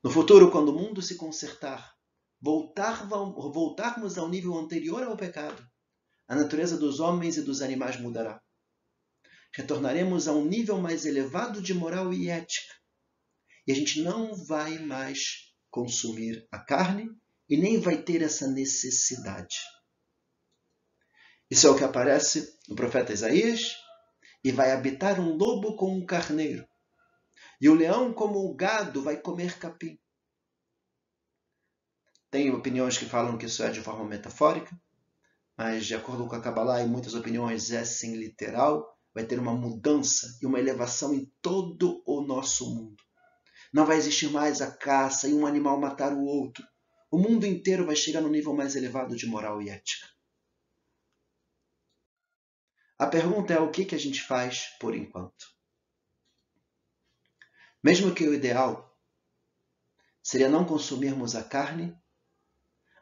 No 0.00 0.12
futuro, 0.12 0.48
quando 0.48 0.68
o 0.68 0.78
mundo 0.78 1.02
se 1.02 1.16
consertar, 1.16 1.96
voltar, 2.40 3.04
voltarmos 3.08 4.16
ao 4.16 4.28
nível 4.28 4.56
anterior 4.56 5.02
ao 5.02 5.16
pecado, 5.16 5.60
a 6.28 6.36
natureza 6.36 6.78
dos 6.78 7.00
homens 7.00 7.36
e 7.36 7.42
dos 7.42 7.62
animais 7.62 7.98
mudará. 7.98 8.40
Retornaremos 9.52 10.28
a 10.28 10.32
um 10.34 10.44
nível 10.44 10.78
mais 10.80 11.04
elevado 11.04 11.60
de 11.60 11.74
moral 11.74 12.14
e 12.14 12.28
ética. 12.30 12.72
E 13.66 13.72
a 13.72 13.74
gente 13.74 14.02
não 14.02 14.36
vai 14.36 14.78
mais 14.78 15.52
consumir 15.68 16.46
a 16.52 16.60
carne 16.60 17.10
e 17.48 17.56
nem 17.56 17.78
vai 17.78 18.02
ter 18.02 18.22
essa 18.22 18.48
necessidade. 18.48 19.58
Isso 21.50 21.66
é 21.66 21.70
o 21.70 21.76
que 21.76 21.84
aparece 21.84 22.58
no 22.68 22.74
profeta 22.74 23.12
Isaías, 23.12 23.76
e 24.42 24.50
vai 24.52 24.72
habitar 24.72 25.20
um 25.20 25.36
lobo 25.36 25.76
com 25.76 25.96
um 25.96 26.04
carneiro, 26.04 26.66
e 27.60 27.68
o 27.68 27.74
leão, 27.74 28.12
como 28.12 28.38
o 28.38 28.54
gado, 28.54 29.02
vai 29.02 29.16
comer 29.16 29.58
capim. 29.58 29.98
Tem 32.30 32.50
opiniões 32.50 32.98
que 32.98 33.06
falam 33.06 33.38
que 33.38 33.46
isso 33.46 33.62
é 33.62 33.70
de 33.70 33.80
forma 33.80 34.04
metafórica, 34.04 34.78
mas 35.56 35.86
de 35.86 35.94
acordo 35.94 36.26
com 36.26 36.34
a 36.34 36.40
Kabbalah 36.40 36.82
e 36.82 36.86
muitas 36.86 37.14
opiniões 37.14 37.70
é 37.70 37.84
sim 37.84 38.16
literal, 38.16 38.98
vai 39.14 39.24
ter 39.24 39.38
uma 39.38 39.54
mudança 39.54 40.38
e 40.42 40.46
uma 40.46 40.58
elevação 40.58 41.14
em 41.14 41.32
todo 41.40 42.02
o 42.04 42.20
nosso 42.20 42.68
mundo. 42.74 43.02
Não 43.72 43.86
vai 43.86 43.96
existir 43.96 44.28
mais 44.30 44.60
a 44.60 44.70
caça 44.70 45.28
e 45.28 45.32
um 45.32 45.46
animal 45.46 45.80
matar 45.80 46.12
o 46.12 46.24
outro 46.24 46.66
o 47.10 47.18
mundo 47.18 47.46
inteiro 47.46 47.86
vai 47.86 47.96
chegar 47.96 48.20
no 48.20 48.28
nível 48.28 48.54
mais 48.54 48.74
elevado 48.76 49.16
de 49.16 49.26
moral 49.26 49.62
e 49.62 49.68
ética. 49.68 50.06
A 52.98 53.06
pergunta 53.06 53.52
é 53.52 53.60
o 53.60 53.70
que, 53.70 53.84
que 53.84 53.94
a 53.94 53.98
gente 53.98 54.22
faz 54.22 54.68
por 54.80 54.94
enquanto. 54.94 55.54
Mesmo 57.82 58.14
que 58.14 58.26
o 58.26 58.34
ideal 58.34 58.98
seria 60.22 60.48
não 60.48 60.64
consumirmos 60.64 61.36
a 61.36 61.44
carne, 61.44 61.96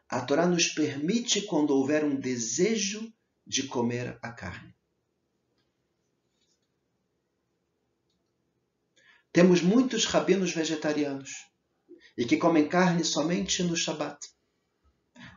a 0.07 0.21
Torá 0.21 0.45
nos 0.45 0.67
permite 0.67 1.41
quando 1.41 1.71
houver 1.71 2.03
um 2.03 2.15
desejo 2.15 3.11
de 3.47 3.67
comer 3.67 4.19
a 4.21 4.31
carne. 4.31 4.75
Temos 9.31 9.61
muitos 9.61 10.05
rabinos 10.05 10.53
vegetarianos 10.53 11.54
e 12.17 12.25
que 12.25 12.37
comem 12.37 12.67
carne 12.67 13.03
somente 13.03 13.63
no 13.63 13.75
Shabat. 13.75 14.17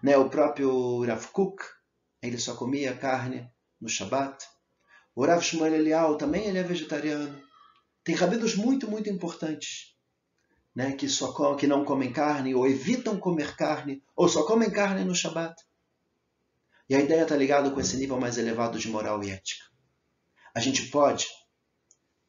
Né? 0.03 0.17
O 0.17 0.29
próprio 0.29 1.05
Rav 1.05 1.27
Kuk, 1.33 1.63
ele 2.23 2.39
só 2.39 2.55
comia 2.55 2.97
carne 2.97 3.51
no 3.81 3.89
Shabat. 3.89 4.45
O 5.15 5.25
Rav 5.25 5.43
Shmuel 5.43 5.75
Elial 5.75 6.17
também 6.17 6.47
ele 6.47 6.59
é 6.59 6.63
vegetariano. 6.63 7.43
Tem 8.05 8.15
rabinos 8.15 8.55
muito, 8.55 8.89
muito 8.89 9.11
importantes, 9.11 9.95
né? 10.75 10.93
que, 10.93 11.09
só, 11.09 11.55
que 11.57 11.67
não 11.67 11.85
comem 11.85 12.13
carne, 12.13 12.55
ou 12.55 12.67
evitam 12.67 13.19
comer 13.19 13.57
carne, 13.57 14.03
ou 14.17 14.29
só 14.29 14.47
comem 14.47 14.71
carne 14.71 15.05
no 15.05 15.15
Shabat. 15.15 15.55
E 16.89 16.95
a 16.95 17.01
ideia 17.01 17.23
está 17.23 17.37
ligada 17.37 17.71
com 17.71 17.81
esse 17.81 17.97
nível 17.97 18.19
mais 18.19 18.39
elevado 18.39 18.79
de 18.79 18.89
moral 18.89 19.23
e 19.23 19.31
ética. 19.31 19.65
A 20.55 20.61
gente 20.61 20.89
pode 20.89 21.27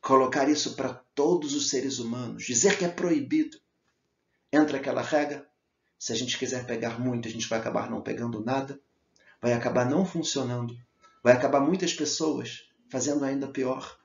colocar 0.01 0.49
isso 0.49 0.75
para 0.75 0.93
todos 0.93 1.53
os 1.53 1.69
seres 1.69 1.99
humanos, 1.99 2.45
dizer 2.45 2.77
que 2.77 2.83
é 2.83 2.89
proibido, 2.89 3.57
entra 4.51 4.77
aquela 4.77 5.01
regra. 5.01 5.47
Se 5.97 6.13
a 6.13 6.15
gente 6.15 6.37
quiser 6.37 6.65
pegar 6.65 6.99
muito, 6.99 7.27
a 7.27 7.31
gente 7.31 7.47
vai 7.47 7.59
acabar 7.59 7.89
não 7.89 8.01
pegando 8.01 8.43
nada, 8.43 8.79
vai 9.41 9.53
acabar 9.53 9.89
não 9.89 10.05
funcionando, 10.05 10.77
vai 11.23 11.33
acabar 11.33 11.59
muitas 11.59 11.93
pessoas 11.93 12.69
fazendo 12.89 13.25
ainda 13.25 13.47
pior. 13.47 13.99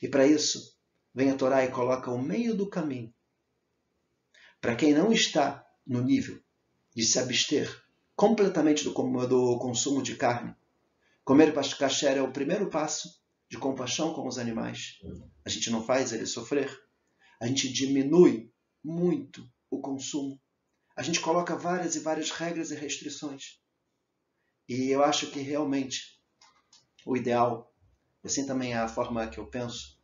E 0.00 0.08
para 0.08 0.26
isso, 0.26 0.76
vem 1.14 1.30
a 1.30 1.36
Torá 1.36 1.64
e 1.64 1.70
coloca 1.70 2.10
o 2.10 2.20
meio 2.20 2.54
do 2.56 2.68
caminho. 2.68 3.12
Para 4.60 4.76
quem 4.76 4.92
não 4.92 5.12
está 5.12 5.66
no 5.86 6.00
nível 6.02 6.40
de 6.94 7.04
se 7.04 7.18
abster 7.18 7.82
completamente 8.14 8.84
do, 8.84 8.92
do 9.26 9.58
consumo 9.58 10.02
de 10.02 10.16
carne, 10.16 10.54
comer 11.24 11.52
kasher 11.52 12.16
é 12.16 12.22
o 12.22 12.32
primeiro 12.32 12.68
passo 12.68 13.20
de 13.48 13.58
compaixão 13.58 14.12
com 14.12 14.26
os 14.26 14.38
animais. 14.38 15.00
A 15.44 15.48
gente 15.48 15.70
não 15.70 15.84
faz 15.84 16.12
eles 16.12 16.30
sofrer, 16.30 16.70
a 17.40 17.46
gente 17.46 17.72
diminui 17.72 18.52
muito 18.82 19.48
o 19.72 19.80
consumo. 19.80 20.38
A 20.94 21.02
gente 21.02 21.20
coloca 21.20 21.56
várias 21.56 21.96
e 21.96 22.00
várias 22.00 22.30
regras 22.30 22.70
e 22.70 22.74
restrições. 22.74 23.58
E 24.68 24.90
eu 24.90 25.02
acho 25.02 25.30
que 25.30 25.40
realmente 25.40 26.20
o 27.06 27.16
ideal, 27.16 27.72
assim 28.22 28.46
também 28.46 28.74
é 28.74 28.76
a 28.76 28.86
forma 28.88 29.26
que 29.26 29.38
eu 29.38 29.46
penso, 29.46 29.98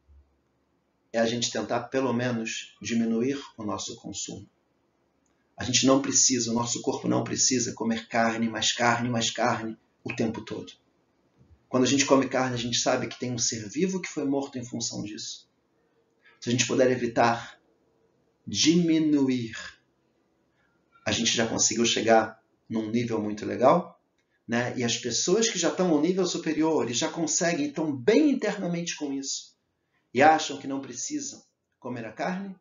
é 1.12 1.18
a 1.18 1.26
gente 1.26 1.52
tentar 1.52 1.84
pelo 1.84 2.12
menos 2.14 2.76
diminuir 2.80 3.38
o 3.58 3.62
nosso 3.62 3.94
consumo. 3.96 4.48
A 5.56 5.64
gente 5.64 5.84
não 5.86 6.00
precisa, 6.00 6.50
o 6.50 6.54
nosso 6.54 6.80
corpo 6.80 7.06
não 7.06 7.22
precisa 7.22 7.74
comer 7.74 8.08
carne, 8.08 8.48
mais 8.48 8.72
carne, 8.72 9.08
mais 9.10 9.30
carne 9.30 9.76
o 10.02 10.14
tempo 10.14 10.42
todo. 10.42 10.72
Quando 11.68 11.84
a 11.84 11.86
gente 11.86 12.06
come 12.06 12.28
carne, 12.28 12.54
a 12.54 12.58
gente 12.58 12.78
sabe 12.78 13.06
que 13.06 13.18
tem 13.18 13.32
um 13.32 13.38
ser 13.38 13.68
vivo 13.68 14.00
que 14.00 14.08
foi 14.08 14.24
morto 14.24 14.56
em 14.56 14.64
função 14.64 15.02
disso. 15.02 15.46
Se 16.40 16.48
a 16.48 16.52
gente 16.52 16.66
puder 16.66 16.90
evitar, 16.90 17.57
diminuir, 18.48 19.52
a 21.04 21.12
gente 21.12 21.36
já 21.36 21.46
conseguiu 21.46 21.84
chegar 21.84 22.42
num 22.66 22.90
nível 22.90 23.22
muito 23.22 23.44
legal. 23.44 24.00
Né? 24.46 24.74
E 24.78 24.82
as 24.82 24.96
pessoas 24.96 25.50
que 25.50 25.58
já 25.58 25.68
estão 25.68 25.90
ao 25.90 26.00
nível 26.00 26.26
superior 26.26 26.90
e 26.90 26.94
já 26.94 27.10
conseguem, 27.10 27.68
estão 27.68 27.94
bem 27.94 28.30
internamente 28.30 28.96
com 28.96 29.12
isso 29.12 29.54
e 30.14 30.22
acham 30.22 30.58
que 30.58 30.66
não 30.66 30.80
precisam 30.80 31.42
comer 31.78 32.06
a 32.06 32.12
carne, 32.12 32.56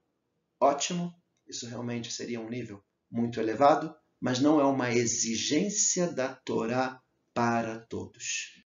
ótimo, 0.60 1.16
isso 1.48 1.66
realmente 1.66 2.12
seria 2.12 2.42
um 2.42 2.50
nível 2.50 2.84
muito 3.10 3.40
elevado, 3.40 3.96
mas 4.20 4.42
não 4.42 4.60
é 4.60 4.66
uma 4.66 4.92
exigência 4.92 6.12
da 6.12 6.36
Torá 6.36 7.02
para 7.34 7.80
todos. 7.80 8.67